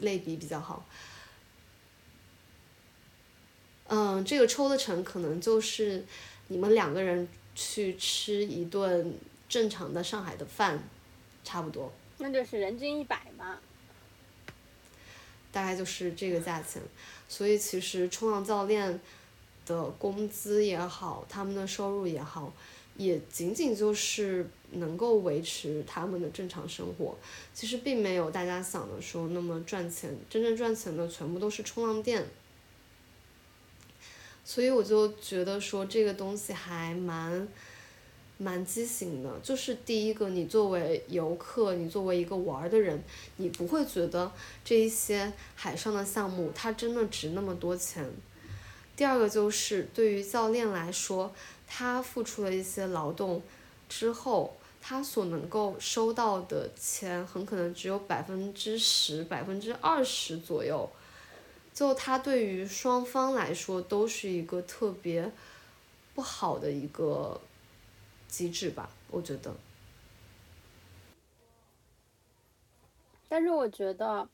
[0.00, 0.84] 类比比较好？
[3.88, 6.04] 嗯，这个抽的成可能就是
[6.48, 7.26] 你们两个人。
[7.62, 9.14] 去吃一顿
[9.46, 10.82] 正常的上海的饭，
[11.44, 11.92] 差不多。
[12.16, 13.58] 那就是人均一百嘛。
[15.52, 16.80] 大概就是这个价钱，
[17.28, 18.98] 所以其实冲浪教练
[19.66, 22.50] 的工资也好，他们的收入也好，
[22.96, 27.14] 也仅仅就是能够维持他们的正常生活。
[27.52, 32.24] 其实并没有大家想的说那么赚钱，真正赚钱的全部都是冲浪店。
[34.52, 37.46] 所以我就觉得说这个东西还蛮，
[38.36, 39.30] 蛮畸形的。
[39.44, 43.00] 就是第一个，你作为游客，你作为一个玩的人，
[43.36, 44.32] 你不会觉得
[44.64, 48.04] 这一些海上的项目它真的值那么多钱。
[48.96, 51.32] 第二个就是对于教练来说，
[51.68, 53.40] 他付出了一些劳动
[53.88, 60.90] 之后，他所能够收到的钱很可能只有百分之十、百分之二十左右。
[61.80, 65.32] 就它对于双方来说都是一个特别
[66.14, 67.40] 不好的一个
[68.28, 69.54] 机制吧，我觉得。
[73.30, 74.28] 但是我觉得，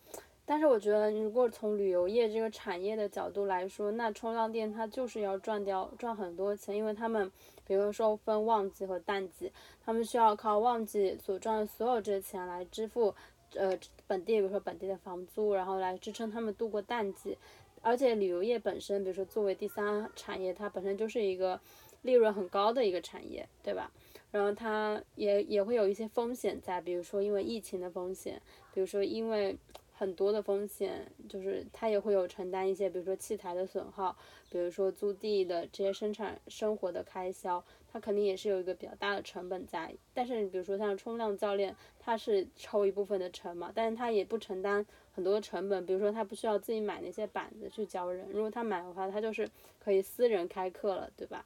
[0.44, 7.30] 但是我觉得，如果从旅游业这个产业的角度来说，那冲浪店它就是要赚掉赚很多钱，因为他们
[7.64, 9.52] 比如说分旺季和淡季，
[9.84, 13.14] 他们需要靠旺季所赚的所有这些钱来支付。
[13.54, 17.36] 呃，本地比如说本地的房租，然后来支撑他们度过淡季，
[17.82, 21.60] 而且旅游业本身，比如说作为第三产业，它本身就是一个
[22.02, 23.90] 利润很高的一个产业，对吧？
[24.32, 28.40] 然后它也也会有一些风险在，比如说因为疫情的风险，
[28.74, 29.56] 比如说因为
[29.98, 34.14] 很多的风险，就是他也会有承担一些，比如说器材的损耗，
[34.50, 37.64] 比如说租地的这些生产生活的开销。
[37.90, 44.84] 他肯定也是有一个比较大的成本在，但是你比如说像冲浪教练，他是抽一部分的成嘛，但是他也不承担
[45.14, 49.48] 很多的成本，比如说他不需要自己买那些板子去教人，如果他买的话，他就是
[49.82, 51.42] 可以私人开课了，对吧？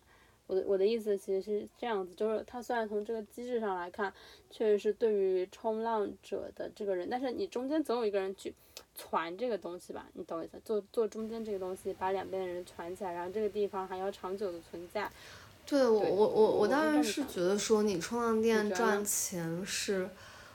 [0.50, 4.12] 我的我的意思其实是这样子，就是他虽然从这个机制上来看，
[4.50, 8.52] 确实是对于冲浪者的这个人，但是你中间总有一个人去
[8.96, 10.60] 传这个东西吧，你懂我意思？
[10.64, 15.08] 做做中间这个东西，把两边的人传起来，然后这个地方还要长久的存在。
[15.64, 20.10] 对我我我我当然是觉得说你冲浪店赚钱是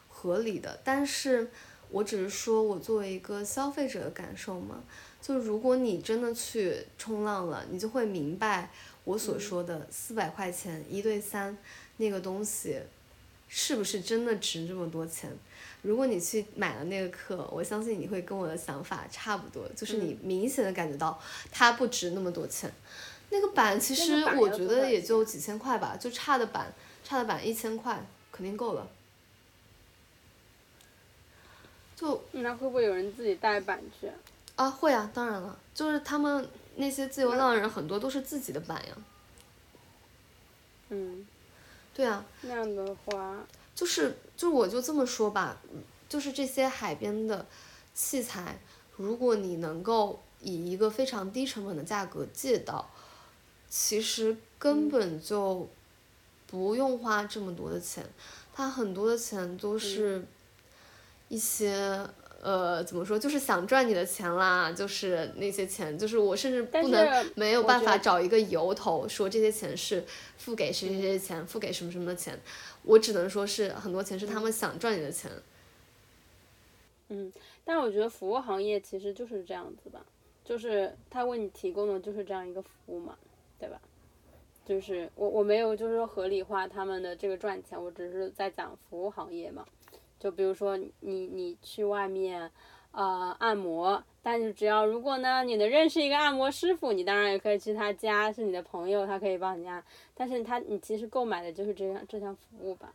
[0.10, 1.50] 合理的，但是
[1.90, 4.84] 我只是说我作为一个消费者的感受嘛，
[5.22, 8.70] 就如果你真的去冲浪了，你就会明白
[9.06, 11.58] 我所说的四百块钱一对三
[11.98, 12.80] 那个东西
[13.48, 15.32] 是不是真的值这么多钱。
[15.82, 22.72] 如果你去买了那个课，我相信你会跟我的想法差不多，就是你明显的感觉到它不值那么多钱。
[23.30, 28.88] 那个板其实我觉得也就几千块吧，就差的板，差的板一千块肯定够了。
[31.96, 34.10] 就那会不会有人自己带板去？
[34.56, 38.96] 啊，会啊，当然了，就是他们那些自由浪人很多都是自己的板呀。
[40.90, 41.26] 嗯。
[41.94, 42.26] 对啊。
[42.42, 43.46] 那样的话。
[43.74, 45.58] 就是就我就这么说吧，
[46.08, 47.46] 就是这些海边的
[47.94, 48.58] 器材，
[48.96, 52.90] 如果你能够以一个非常低成本的价格借到，
[53.70, 55.68] 其实根本就
[56.48, 58.08] 不用花这么多的钱，
[58.54, 60.26] 它很多的钱都是
[61.28, 62.08] 一些。
[62.46, 63.18] 呃，怎么说？
[63.18, 70.06] 就是想赚你的钱啦，就是那些钱，就是我甚至不能没有办法找一个由头说这些钱是
[70.38, 72.40] 付给谁谁谁的钱，付给什么什么的钱，
[72.84, 75.32] 我只能说是很多钱是他们想赚你的钱。
[77.10, 77.34] 嗯，
[77.64, 80.06] 但我觉得服务行业其实就是这样子吧，
[80.44, 83.18] 就是他为你提供的就是这样一个服务嘛，
[83.60, 83.82] 对吧？
[84.68, 89.66] 就是我我没有就是说合理化他们的这个赚钱，我只是在讲服务行业嘛。
[90.20, 92.50] 就比如说你你去外面，
[92.92, 99.84] 呃按摩，但是只要如果呢你能认识一个按摩师傅，你当然也可以去他家，是你的朋友，他可以帮你按。
[100.16, 102.94] 但是他你其实购买的就是这样这项服务吧，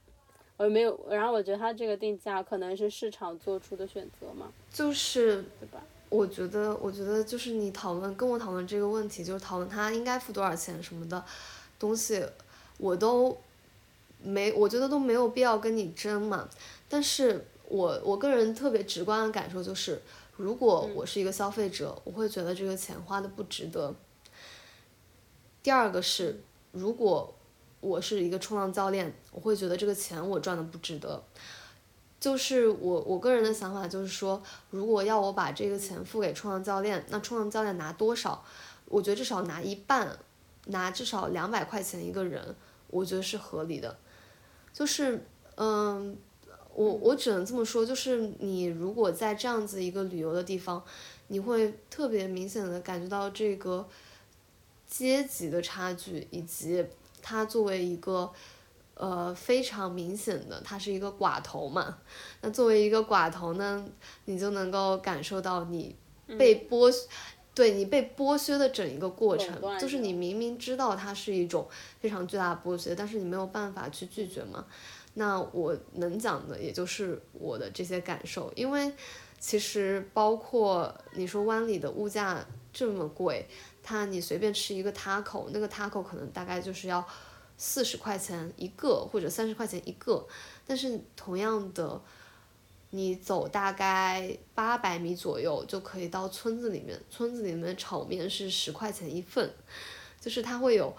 [0.57, 5.83] 我没有，然后我觉得他这个定价可能是市场做出的选择嘛，就是对吧？
[6.09, 11.25] 我觉得我觉得就是你讨论跟我讨论这个问题，就是讨论他应该付多少钱什么的
[11.79, 12.21] 东西，
[12.79, 13.39] 我都
[14.23, 16.49] 没我觉得都没有必要跟你争嘛。
[16.93, 20.03] 但是我我个人特别直观的感受就是，
[20.37, 23.95] 如果我是一个消费者，我会觉得这个钱花的不值得。
[25.63, 26.41] 第二个是，
[26.73, 27.33] 如果
[27.81, 31.23] 我是一个冲浪教练，我会觉得这个钱我赚的不值得。
[32.19, 38.45] 就是我我个人的想法就是说，如果要我把这个钱付给冲浪教练，那冲浪教练拿多少？
[38.87, 40.19] 我觉得至少拿一半，
[40.67, 42.57] 拿至少两百块钱一个人，
[42.89, 43.97] 我觉得是合理的。
[44.73, 45.25] 就是
[45.55, 46.19] 嗯。
[46.81, 50.83] 我我只能这么说，就是你如果在这样子一个旅游的地方，
[51.27, 53.87] 你会特别明显的感觉到这个
[54.87, 56.83] 阶级的差距，以及
[57.21, 58.33] 它作为一个
[58.95, 61.99] 呃非常明显的，它是一个寡头嘛。
[62.41, 63.87] 那作为一个寡头呢，
[64.25, 65.95] 你就能够感受到你
[66.39, 66.91] 被剥，
[67.55, 71.69] 对你被剥削的整一个过程，就是你明明知道它是一种
[72.01, 74.65] 非常巨大的剥削，但是你没有办法去拒绝嘛。
[75.15, 78.93] 那我能讲的也就是我的这些感受，因为
[79.39, 83.47] 其实包括你说湾里的物价这么贵，
[83.83, 87.05] 它你随便吃一个 taco，那个 taco 可能大概就是要
[87.59, 90.25] 四十块钱一个或者三十块钱一个，
[90.67, 92.01] 但是同样的，
[92.91, 99.53] 你走大概八百米左右就可以到村子里面，村子里面炒面是十块钱一份，
[100.21, 100.97] 就是它会有。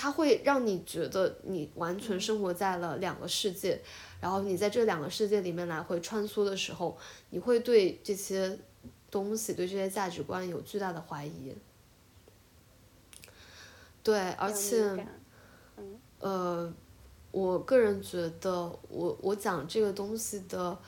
[0.00, 3.82] 它会让你觉得你完全生活在了两个世界，
[4.20, 6.96] 然后你在这两个世界里面来回穿梭的时候，
[7.30, 8.56] 你会对这些
[9.10, 11.52] 东西、对这些价值观有巨大的怀疑。
[14.04, 15.04] 对，而且，
[16.20, 16.72] 呃，
[17.32, 20.78] 我个人觉得，我我讲这个东西的。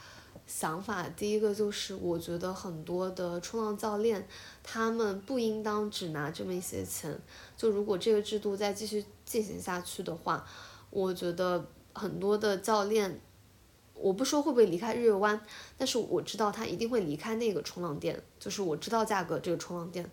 [0.53, 4.27] 想法第一个就是，我觉得很多的冲浪教练，
[4.65, 7.17] 他们不应当只拿这么一些钱。
[7.57, 10.45] 就如果这个制度再继续进行下去的话，
[10.91, 13.21] 我觉得很多的教练，
[13.95, 15.41] 我不说会不会离开日月湾，
[15.79, 18.21] 但是我知道他一定会离开那个冲浪店。
[18.41, 20.11] 就是我知道价格这个冲浪店，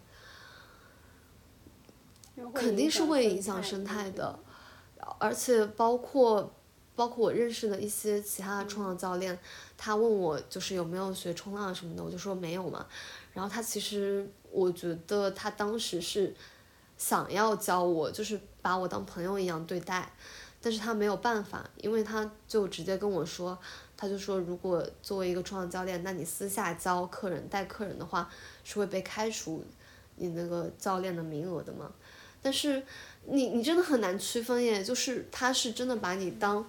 [2.54, 4.38] 肯定是会影响生态的，
[5.18, 6.54] 而且包括。
[6.98, 9.38] 包括我认识的一些其他的冲浪教练，
[9.78, 12.84] 他问我就是有没有学冲浪什么的，我就说没有嘛。
[13.34, 16.36] 然后他其实我觉得他当时是
[16.98, 20.12] 想要教我，就是把我当朋友一样对待，
[20.60, 23.56] 但是他没有办法，因为他就直接跟我说，
[23.96, 28.28] 他就说如果作为一个冲浪教练，那你私下教客人带客人的话，
[28.64, 29.64] 是会被开除
[30.16, 31.92] 你那个教练的名额的嘛。
[32.42, 32.84] 但是。
[33.30, 36.66] 你你真的很难区分耶，就是他是真的把你当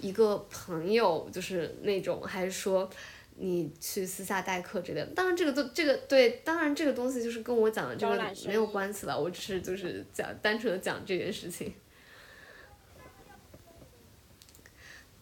[0.00, 2.88] 一个朋友，就是那种，还是说
[3.36, 5.06] 你去私下代课之类的？
[5.06, 11.72] 当然这个都这个对，当然这个东西就是跟我讲的这个没有关系了，我只是就是讲单纯的讲这件事情，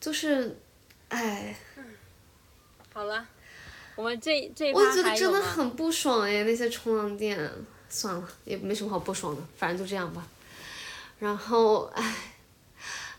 [0.01, 0.57] 就是，
[1.09, 1.57] 哎，
[2.93, 3.25] 好了，
[3.95, 7.49] 我们这这我觉得真的很不爽哎，那些冲浪店，
[7.89, 10.27] 算了，也没什么好不爽的，反正就这样吧。
[11.23, 12.17] 然后，唉，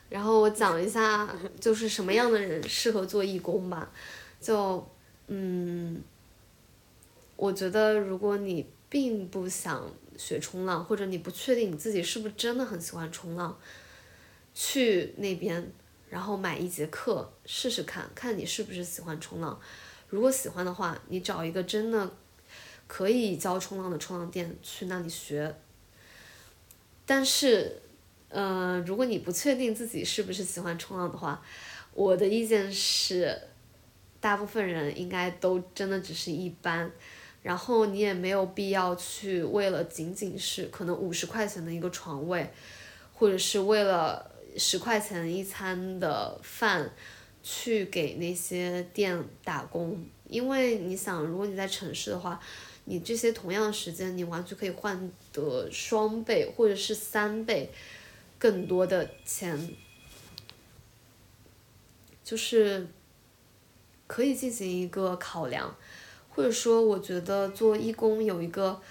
[0.10, 1.26] 然后我讲一下，
[1.58, 3.90] 就是什么样的人适合做义工吧。
[4.42, 4.86] 就，
[5.28, 6.04] 嗯，
[7.38, 13.58] 我觉得如果你并不想学冲浪，或者你不确定你自己是不是真的很喜欢冲浪，
[14.54, 15.72] 去那边，
[16.10, 19.58] 然后买一节课试试看，看你是不是喜欢冲浪。
[20.10, 22.12] 如果喜欢的话，你找一个真的
[22.86, 25.56] 可以教冲浪的冲浪店去那里学。
[27.06, 27.80] 但是。
[28.34, 31.40] 嗯，如果你不确定自己是不是喜欢冲浪的话，
[31.94, 33.40] 我的意见是，
[34.20, 36.92] 大部分人应该都真的只是一般，
[37.44, 42.50] 然后你也没有必要去为了仅仅是可能五十块钱的一个床位，
[43.14, 46.92] 或者是为了十块钱一餐的饭，
[47.44, 52.40] 去给那些店打工，因为你想，如果你在城市的话。
[52.86, 57.70] 你这些同样的时间，你完全可以换得双倍或者是三倍
[58.44, 59.58] 更多的钱，
[62.22, 62.86] 就是
[64.06, 65.74] 可以进行一个考量，
[66.30, 68.82] 或者说，我觉得做义工有一个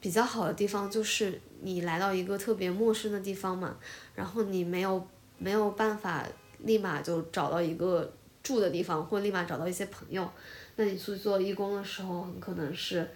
[0.00, 3.76] 比较好的地方，就是你来到一个特别陌生的地方嘛，
[4.14, 5.04] 然后你没有
[5.38, 6.24] 没有办法
[6.58, 8.12] 立马就找到一个
[8.44, 10.30] 住的地方，或立马找到一些朋友。
[10.76, 13.10] 那你去做义工的时候，很可能是，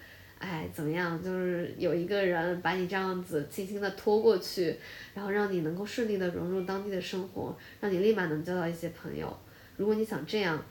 [0.45, 1.23] 哎，怎么样？
[1.23, 4.75] 就是有一个人把你这样子轻轻的拖过去，
[5.13, 9.33] 然后让你能够顺利的融入当地的生活，让你立马能交到一些朋友。
[9.77, 10.61] 如果你想这样，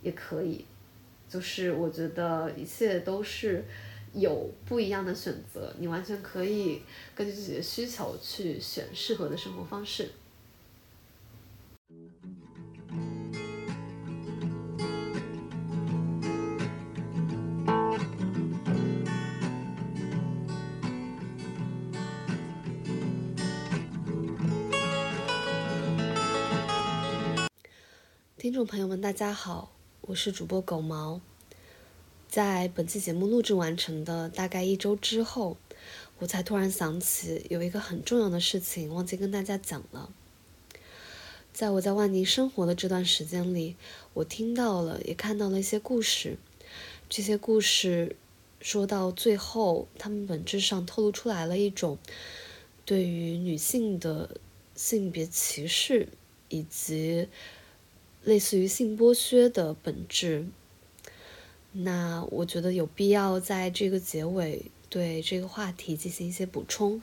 [0.00, 0.64] 也可以，
[1.28, 3.64] 就是我觉得一切都是
[4.14, 6.80] 有不一样的选择，你完全可以
[7.16, 10.08] 根据自己的需求去选适合的生活方式。
[28.46, 31.20] 听众朋友们，大家好，我是主播狗毛。
[32.28, 35.56] 在本期节目录制完成的大概一周之后，
[36.20, 40.12] 我才突然想起有一个很重要的事情忘记跟大家讲了。
[41.52, 43.74] 在我在万宁生活的这段时间里，
[44.14, 46.38] 我听到了也看到了一些故事。
[47.08, 48.14] 这些故事
[48.60, 51.98] 说到最后，他们本质上透露出来了一种
[52.84, 54.38] 对于女性的
[54.76, 56.06] 性别歧视
[56.48, 57.26] 以及。
[58.26, 60.46] 类似于性剥削的本质，
[61.70, 67.00] 那我觉得有必要在这个结尾对这个话题进行一些补充。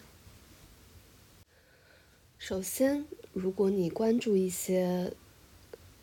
[2.38, 5.14] 首先，如果你关注一些，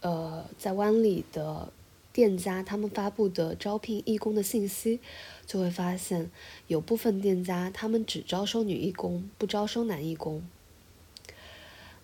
[0.01, 1.71] 呃，在湾里的
[2.15, 5.01] 店家，他们发布的招聘义工的信息，
[5.47, 6.31] 就会发现
[6.67, 10.43] 有部分店家他们只招收女义工，不招收男义工。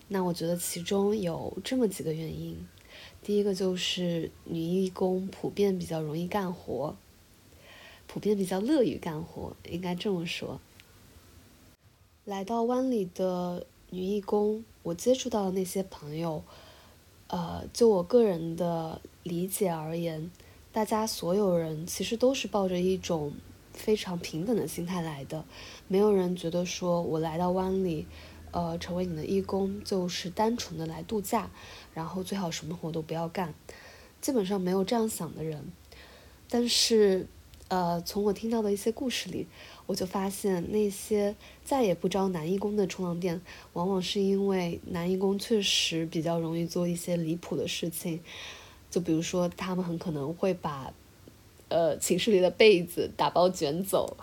[0.08, 2.68] 那我觉得其中有这么几个原因。
[3.26, 6.94] 第一个就是女义工普遍比较容易干活，
[8.06, 10.60] 普遍比较乐于干活，应该这么说。
[12.24, 16.44] 来到湾里的女义工，我接触到的那些朋友，
[17.26, 20.30] 呃，就我个人的理解而言，
[20.70, 23.32] 大家所有人其实都是抱着一种
[23.72, 25.44] 非常平等的心态来的，
[25.88, 28.06] 没有人觉得说我来到湾里。
[28.52, 31.50] 呃，成为你的义工就是单纯的来度假，
[31.96, 33.54] 然后最好什么活都不要干，
[34.20, 35.64] 基本上没有这样想的人。
[36.50, 37.26] 但是，
[37.68, 39.46] 呃，从我听到的一些故事里，
[39.86, 43.40] 我就发现那些再也不招男义工的冲浪店，
[43.72, 48.20] 往往是因为男义工确实比较容易做一些离谱的事情，
[48.90, 50.92] 就比如说他们很可能会把，
[51.70, 54.16] 呃，寝室里的被子打包卷走，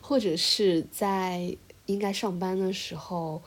[0.00, 1.56] 或者是在。
[1.86, 3.42] 应该上班的时候，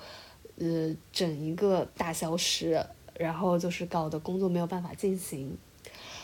[0.57, 2.85] 呃，整一个大消失，
[3.17, 5.57] 然后就是搞得工作没有办法进行，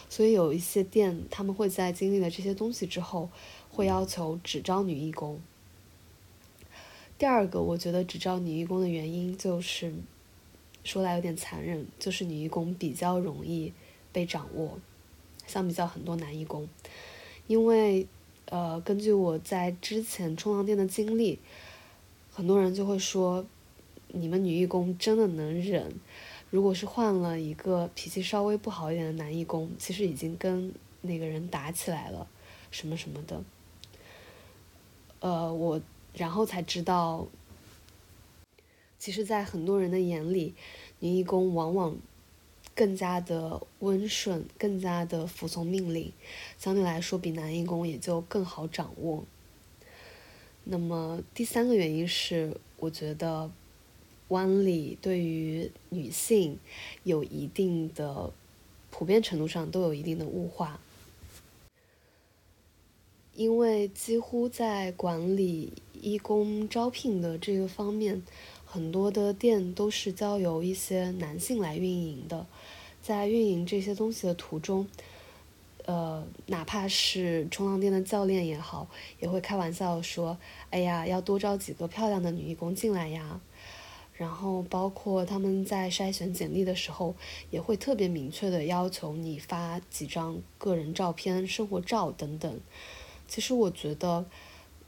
[0.09, 3.29] 所以有一些店他们会在经历了这些东西之后，
[3.69, 5.39] 会要求只招女义工。
[7.17, 9.93] 第二个，我觉得只招女义工的原因就是，
[10.83, 13.73] 说来有点残忍，就是女义工比较容易
[14.11, 14.79] 被掌握，
[15.47, 16.67] 相比较很多男义工，
[17.47, 18.07] 因为，
[18.45, 21.39] 呃，根据我在之前冲浪店的经历。
[22.33, 23.45] 很多人就会说，
[24.07, 25.93] 你们女义工真的能忍？
[26.51, 30.71] 如果是换了一个脾气稍微不好一点的男义工，其实已经跟
[31.01, 32.27] 那个人打起来了，
[32.69, 33.41] 什么什么的。
[35.21, 35.81] 呃，我
[36.13, 37.25] 然后才知道，
[38.99, 40.53] 其实，在很多人的眼里，
[40.99, 41.95] 女义工往往
[42.75, 46.11] 更加的温顺，更加的服从命令，
[46.57, 49.23] 相对来说比男义工也就更好掌握。
[50.65, 53.49] 那么第三个原因是，我觉得
[54.31, 56.57] 湾里对于女性
[57.03, 58.31] 有一定的
[58.89, 60.79] 普遍程度上都有一定的物化，
[63.35, 68.23] 因为几乎在管理义工招聘的这个方面，
[68.65, 72.47] 很多的店都是交由一些男性来运营的，
[73.01, 74.87] 在运营这些东西的途中。
[75.85, 78.87] 呃，哪怕是冲浪店的教练也好，
[79.19, 80.37] 也会开玩笑说
[80.69, 83.41] ：“哎呀，要多招几个漂亮的女义工进来呀。”
[84.21, 87.15] 然后包括他们在筛选简历的时候，
[87.49, 92.59] 也会特别明确的要求你发几张个人照片、生活照等等。
[93.27, 94.23] 其实我觉得，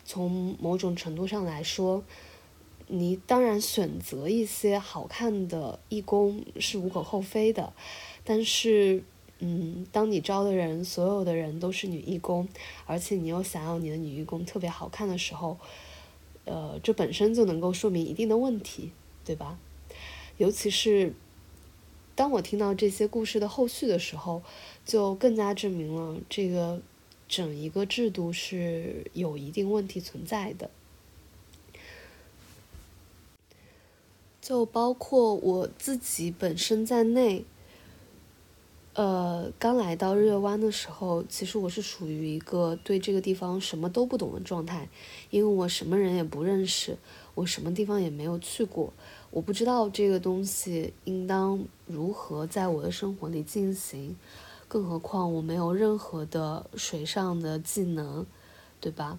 [0.06, 2.04] 从某种程度上来说，
[2.86, 7.74] 你当然选择一些好看的义工是无可厚非的，
[8.24, 9.04] 但是，
[9.40, 12.48] 嗯，当你招的人所有的人都是女义工，
[12.86, 15.58] 而且你又想要你的女义工特别好看的时候，
[16.46, 18.92] 呃，这本身就能够说明一定的问题。
[19.26, 19.58] 对吧？
[20.38, 21.14] 尤其是
[22.16, 24.42] 当我听到这些故事的后续的时候，
[24.86, 26.82] 就更加证明了这个
[27.28, 30.70] 整一个制度是有一定问题存在的。
[34.42, 37.46] 就包括我自己本身在内，
[38.94, 44.90] 呃，刚来到日月湾的时候，其实我是属于一个对这个地方什么都不懂的状态，
[45.30, 46.98] 因为我什么人也不认识。
[47.36, 48.94] 我什么地方也没有去过，
[49.32, 54.16] 我不知道这个东西应当如何在我的生活里进行，
[54.68, 58.26] 更何况我没有任何的水上的技能，
[58.80, 59.18] 对吧？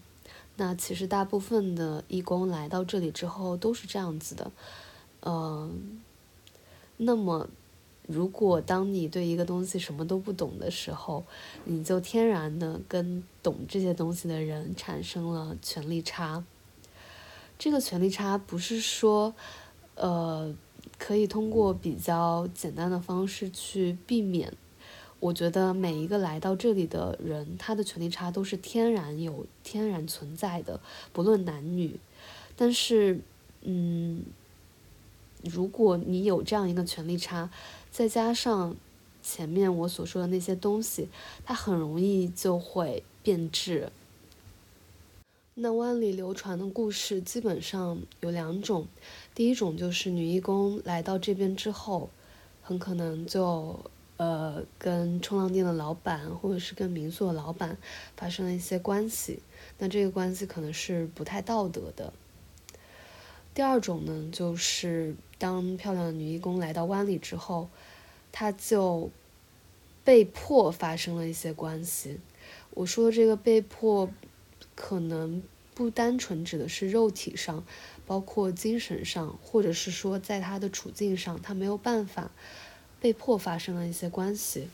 [0.56, 4.52] 那其实大部分的义工来到这里之后都是这样子的，
[5.22, 6.00] 嗯，
[6.96, 7.48] 那么
[8.06, 11.24] 如果当你对一个东西什么都不懂的时候，
[11.64, 16.44] 你就天然的跟懂这些东西的人产生了权力差。
[17.64, 19.34] 这个权力差不是说，
[19.94, 20.54] 呃，
[20.98, 24.52] 可以通过比较简单的方式去避免。
[25.18, 30.78] 我觉得每一个来到这里的人，他的权力差都是天然有、天然存在的，
[31.14, 31.98] 不论男女。
[32.54, 33.22] 但是，
[33.62, 34.22] 嗯，
[35.42, 37.48] 如果你有这样一个权力差，
[37.90, 38.76] 再加上
[39.22, 41.08] 前面我所说的那些东西，
[41.46, 43.90] 它很容易就会变质。
[45.56, 48.88] 那湾里流传的故事基本上有两种，
[49.36, 52.10] 第一种就是女义工来到这边之后，
[52.60, 53.78] 很可能就
[54.16, 57.78] 呃跟冲浪店的老板或者是跟民宿的老板
[58.16, 59.38] 发生了一些关系，
[59.78, 62.12] 那这个关系可能是不太道德的。
[63.54, 67.68] 第二种呢，就是当漂亮的女义工来到湾里之后，
[68.32, 69.08] 她就
[70.02, 72.18] 被迫发生了一些关系。
[72.70, 74.10] 我说的这个被迫。
[74.74, 75.42] 可能
[75.74, 77.64] 不单纯指的是肉体上，
[78.06, 82.30] 包括精神上，或者是说在他的处境上，他没有办法，
[83.00, 84.68] 被迫发生了一些关系。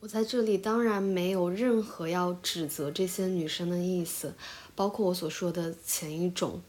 [0.00, 4.34] 我在这里当然没有任何要指责这些女生的意思，
[4.74, 6.60] 包括我所说的前一种，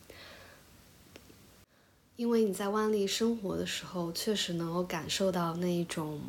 [2.16, 6.22] 因为你在万历生活的时候，确实能够感受到那一种。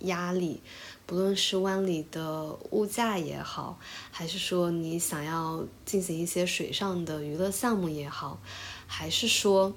[0.00, 0.60] 压力，
[1.06, 3.78] 不论是湾里的物价也好，
[4.10, 8.40] 还是说你想要进行一些水上的娱乐项目也好，
[8.86, 9.74] 还是说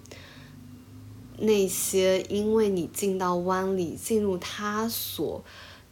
[1.38, 5.44] 那些因为你进到湾里，进入他所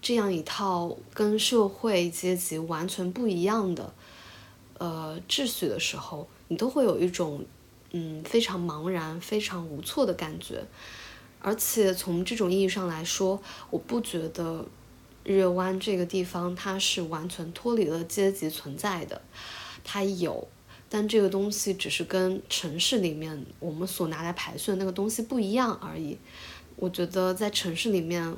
[0.02, 3.94] 这样一套跟社会阶级完全不一样的
[4.78, 7.44] 呃秩序的时候，你都会有一种
[7.92, 10.64] 嗯非常茫然、非常无措的感觉。
[11.40, 13.40] 而且从这种意义上来说，
[13.70, 14.66] 我不觉得
[15.26, 19.20] 日月湾这个地方它是完全脱离了阶级存在的，
[19.84, 20.48] 它有，
[20.88, 26.18] 但这个东西只是跟城市里面我们所拿来排序的那个东西不一样而已。
[26.76, 28.38] 我觉得在城市里面，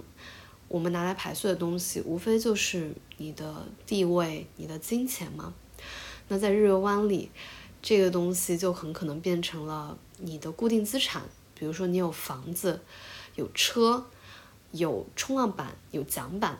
[0.69, 5.53] 我们拿来排序的东西无非就是你的地位、你的金钱嘛。
[6.29, 7.29] 那在日月湾里，
[7.81, 11.23] 这个东西就很可能变成了你的固定资产。
[11.53, 12.79] 比如说，你有房子，
[13.35, 14.05] 有车，
[14.71, 16.59] 有冲浪板，有桨板，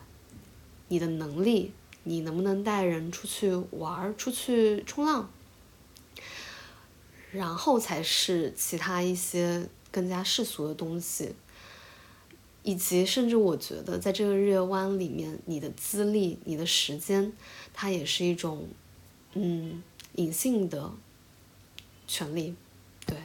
[0.88, 5.30] 你的能力，你能不能带人出去玩儿，出去冲浪？
[7.30, 11.34] 然后才是其他一些更加世俗的东西，
[12.62, 17.32] 以及甚至我觉得，在这个日月湾里面，你的资历、你的时间，
[17.74, 18.66] 它也是一种，
[19.34, 19.82] 嗯，
[20.14, 20.90] 隐性的
[22.06, 22.54] 权利。
[23.04, 23.16] 对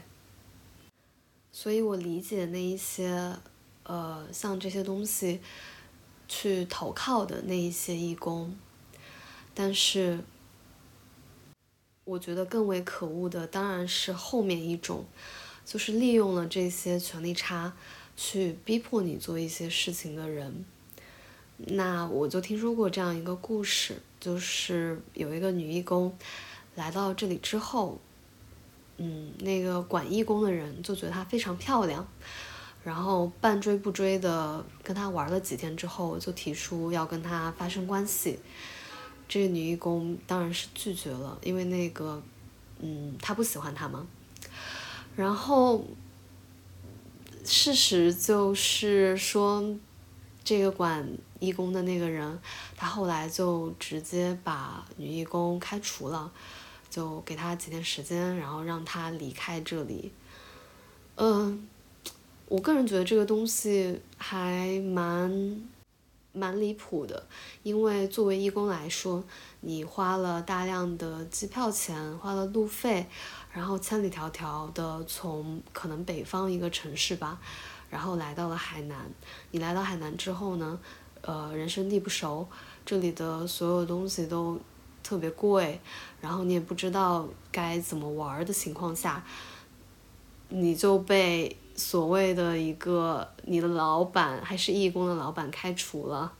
[1.51, 3.37] 所以我理解那一些，
[3.83, 5.39] 呃，像这些东西，
[6.35, 8.57] 去投靠的那一些义工，
[9.53, 10.23] 但是，
[12.05, 15.05] 我觉得更为可恶的当然是后面一种，
[15.63, 17.73] 就是利用了这些权力差，
[18.17, 20.65] 去逼迫你做一些事情的人。
[21.57, 26.17] 那我就听说过这样一个故事，就是有一个女义工，
[26.73, 27.99] 来到这里之后。
[28.97, 32.07] 嗯，那个管义工的人就觉得她非常漂亮，
[32.83, 38.39] 然后半追不追的跟他玩了几天之后，就提出要跟他发生关系。
[39.27, 42.21] 这个女义工当然是拒绝了，因为那个，
[42.79, 44.05] 嗯，她不喜欢他嘛。
[45.15, 45.85] 然后
[47.45, 49.63] 事实就是说，
[50.43, 51.07] 这个管
[51.39, 52.37] 义工的那个人，
[52.75, 56.31] 他后来就直接把女义工开除了，
[56.89, 60.11] 就给他几天时间，然后让他离开这里。
[61.15, 61.67] 嗯，
[62.47, 65.61] 我个人觉得这个东西还蛮
[66.31, 67.25] 蛮离谱的，
[67.63, 69.23] 因为作为义工来说，
[69.61, 73.07] 你花了大量的机票钱，花了路费。
[73.51, 77.39] 然后千里迢迢的从可能北方一个城市吧，
[77.87, 78.97] 然后来到了海南。
[79.51, 80.79] 你来到海南之后呢，
[81.21, 82.47] 呃，人生地不熟，
[82.83, 84.59] 这里的所有东西都
[85.03, 85.79] 特别贵，
[86.19, 89.23] 然后你也不知道该怎么玩的情况下，
[90.49, 96.33] 你就被所谓的一个你的老板还是义工的老板开除了。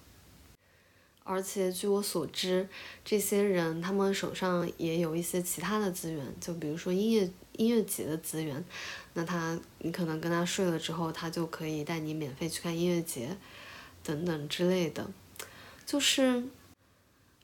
[1.26, 2.68] 而且据我所知，
[3.06, 8.62] 这些人他们手上也有一些其他的资源，就比如说音乐音乐节的资源。
[9.14, 13.38] 那他，你可能跟他睡了之后，他就可以带你免费去看音乐节，
[14.04, 15.10] 等等之类的。
[15.86, 16.44] 就是，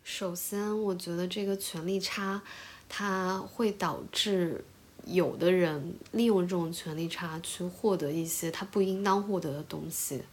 [0.03, 2.41] 首先我觉得这个权力差，
[2.89, 4.65] 它会导致
[5.11, 10.23] 有的人利用这种权力差去获得一些他不应当获得的东西。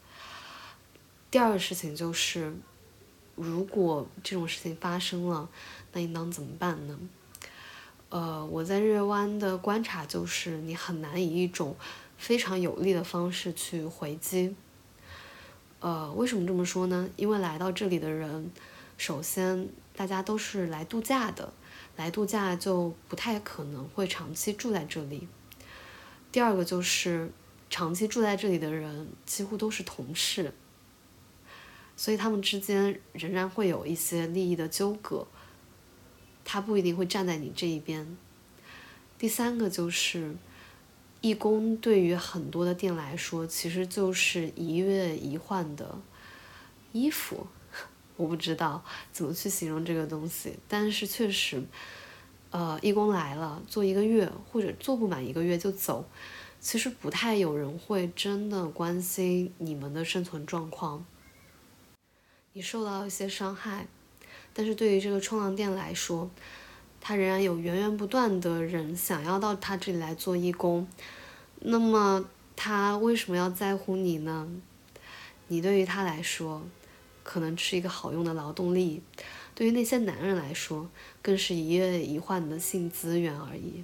[1.31, 2.55] 第二个事情就是。
[3.39, 5.47] 如果这种事情发生了，
[5.93, 6.99] 那应当怎么办呢？
[8.09, 11.77] 呃，我在日月湾的观察就是，你很难以一种
[12.17, 14.57] 非常有力的方式去回击。
[15.81, 17.11] 呃，为什么这么说呢？
[17.17, 18.51] 因为来到这里的人，
[18.97, 21.53] 首先大家都是来度假的，
[21.97, 25.27] 来度假就不太可能会长期住在这里。
[26.31, 27.31] 第二个就是，
[27.71, 30.53] 长期住在这里的人几乎都是同事。
[31.97, 35.27] 所以他们之间仍然会有一些利益的纠葛，
[36.45, 38.17] 他不一定会站在你这一边。
[39.19, 40.37] 第三个就是，
[41.23, 45.99] 义工对于很多的店来说，其实就是一月一换的
[46.93, 47.47] 衣服，
[48.17, 48.83] 我不知道
[49.13, 51.63] 怎么去形容这个东西，但是确实，
[52.51, 56.05] 呃，义工来了做一个月或者做不满一个月就走，
[56.61, 61.05] 其实不太有人会真的关心你们的生存状况。
[62.55, 63.87] 你受到一些伤害，
[64.55, 66.31] 但是对于这个冲浪店来说，
[67.01, 70.89] 他仍然有源源不断的人想要到他这里来做义工。
[71.61, 72.25] 那么
[72.57, 74.49] 他为什么要在乎你呢？
[75.49, 76.63] 你对于他来说，
[77.27, 79.01] 可能是一个好用的劳动力；
[79.53, 80.89] 对于那些男人来说，
[81.21, 83.83] 更是一月一换的性资源而已。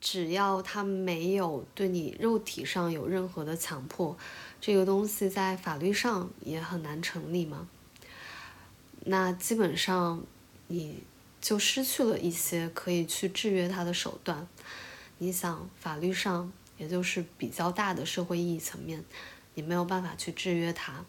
[0.00, 4.16] 只要他没有对你肉体上有任何的强迫。
[4.60, 7.68] 这个东西在法律上也很难成立嘛，
[9.04, 10.22] 那基本上
[10.68, 11.02] 你
[11.40, 14.46] 就失去了一些可以去制约他的手段。
[15.18, 19.04] 你想，法律上也就是比较大的社会意义层面，
[19.54, 21.04] 你没有办法去制约他。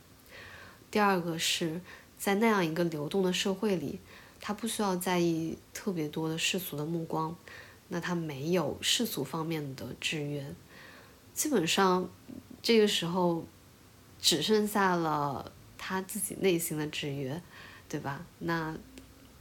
[0.90, 1.82] 第二个是
[2.18, 4.00] 在那样一个流动的社会里，
[4.40, 7.36] 他不需要在意特别多的世俗的目光，
[7.90, 10.54] 那他没有世俗方面的制约，
[11.34, 12.10] 基本上。
[12.64, 13.44] 这个时候，
[14.22, 17.42] 只剩下了他自己内心的制约，
[17.90, 18.24] 对吧？
[18.38, 18.78] 那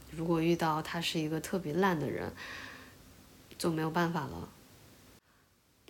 [0.09, 2.33] 如果遇到他是一个特别烂的人，
[3.59, 4.49] 就没有办法了。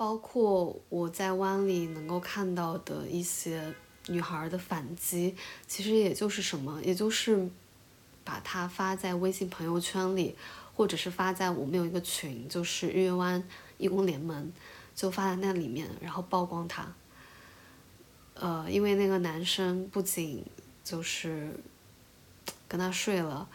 [0.01, 3.71] 包括我在湾里能够看到的一些
[4.07, 5.35] 女孩的反击，
[5.67, 7.47] 其实也就是什么，也就是
[8.23, 10.35] 把它发在微信朋友圈里，
[10.73, 13.47] 或者是发在我们有一个群，就是日月湾
[13.77, 14.51] 义工联盟，
[14.95, 16.91] 就发在那里面，然后曝光他。
[18.33, 20.43] 呃，因为那个男生不仅
[20.83, 21.55] 就是
[22.67, 23.47] 跟他睡了，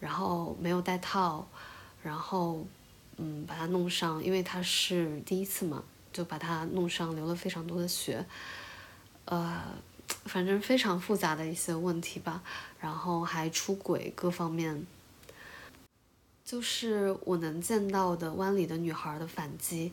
[0.00, 1.48] 然后没有戴套，
[2.02, 2.66] 然后
[3.18, 8.24] 嗯把他弄伤，因为他是第一次嘛，就把他弄伤，流了非常多的血，
[9.26, 9.62] 呃，
[10.24, 12.42] 反正非常复杂的一些问题吧，
[12.80, 14.86] 然后还出轨各方面，
[16.44, 19.92] 就是我能见到的湾里的女孩的反击，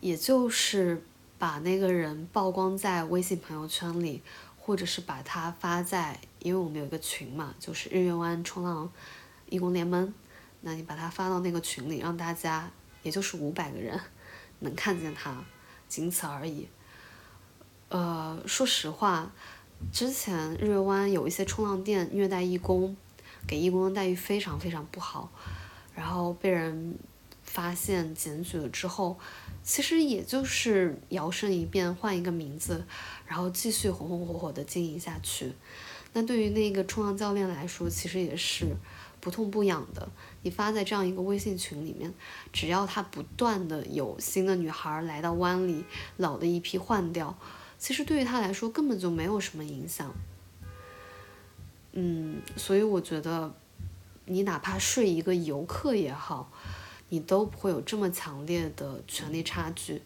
[0.00, 1.02] 也就是。
[1.38, 4.22] 把那个人曝光在微信朋友圈里，
[4.60, 8.88] 或者是把他发在，因为我们有一个群嘛，就是日月湾冲浪
[9.48, 10.14] 义工联盟，
[10.62, 12.70] 那你把他发到那个群里，让大家，
[13.02, 14.00] 也就是五百个人
[14.60, 15.44] 能看见他，
[15.88, 16.66] 仅此而已。
[17.88, 19.30] 呃，说实话，
[19.92, 22.96] 之前日月湾有一些冲浪店虐待义工，
[23.46, 25.30] 给义工的待遇非常非常不好，
[25.94, 26.98] 然后被人
[27.42, 29.18] 发现检举了之后。
[29.64, 32.84] 其实也就是摇身一变换一个名字，
[33.24, 35.52] 然后继续红红火火的经营下去。
[36.14, 38.74] 那对于那个冲浪教练来说，其实也是
[39.20, 40.10] 不痛不痒的，
[40.42, 42.12] 你发在这样一个微信群里面，
[42.52, 45.84] 只要他不断的有新的女孩来到湾里，
[46.16, 47.36] 老的一批换掉，
[47.78, 50.12] 其实对于他来说根本就没有什么影响。
[51.92, 53.54] 嗯，所以我觉得，
[54.24, 56.50] 你哪怕睡一个游客也好，
[57.10, 60.02] 你都不会有这么强烈的权力差距。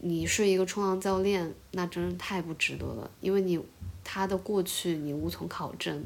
[0.00, 3.60] 你睡一个冲浪教练，那真是太不值得了，因为你
[4.04, 6.04] 他的过去你无从考证。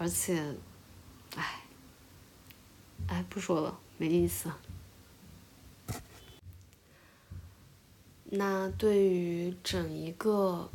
[0.00, 0.56] 而且，
[1.36, 1.60] 哎，
[3.06, 4.50] 哎，不说了，没意思。
[8.24, 10.70] 那对于整一个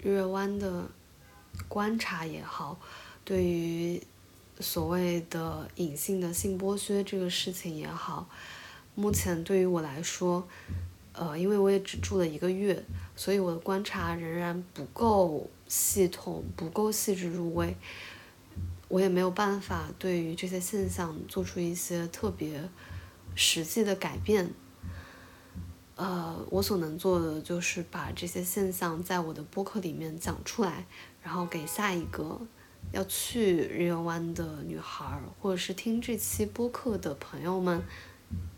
[0.00, 0.90] 月湾的
[1.68, 2.76] 观察也好，
[3.24, 4.02] 对于
[4.58, 8.28] 所谓的隐性的性剥削这个事情也好，
[8.96, 10.48] 目前对于我来说，
[11.12, 12.84] 呃，因为我也只住了一个月，
[13.14, 15.48] 所以我的观察仍然不够。
[15.74, 17.74] 系统不够细致入微，
[18.88, 22.68] 我也没有办法对于这些现象做出一些特别
[23.34, 24.52] 实际的改变。
[25.96, 30.84] 呃，我所能做的就是把这些现象在我的播客里面讲出来，
[31.22, 32.38] 然后给下一个
[32.92, 37.82] 要去日月湾的女孩，或者是听这期播客的朋友们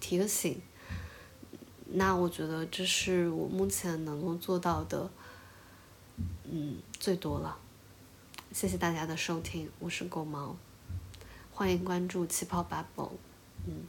[0.00, 0.60] 提个醒。
[1.92, 5.08] 那我觉得这是我目前能够做到的。
[6.44, 7.58] 嗯，最多了，
[8.52, 10.56] 谢谢大家的收听，我是狗毛，
[11.52, 13.12] 欢迎关注气泡 bubble，
[13.66, 13.86] 嗯。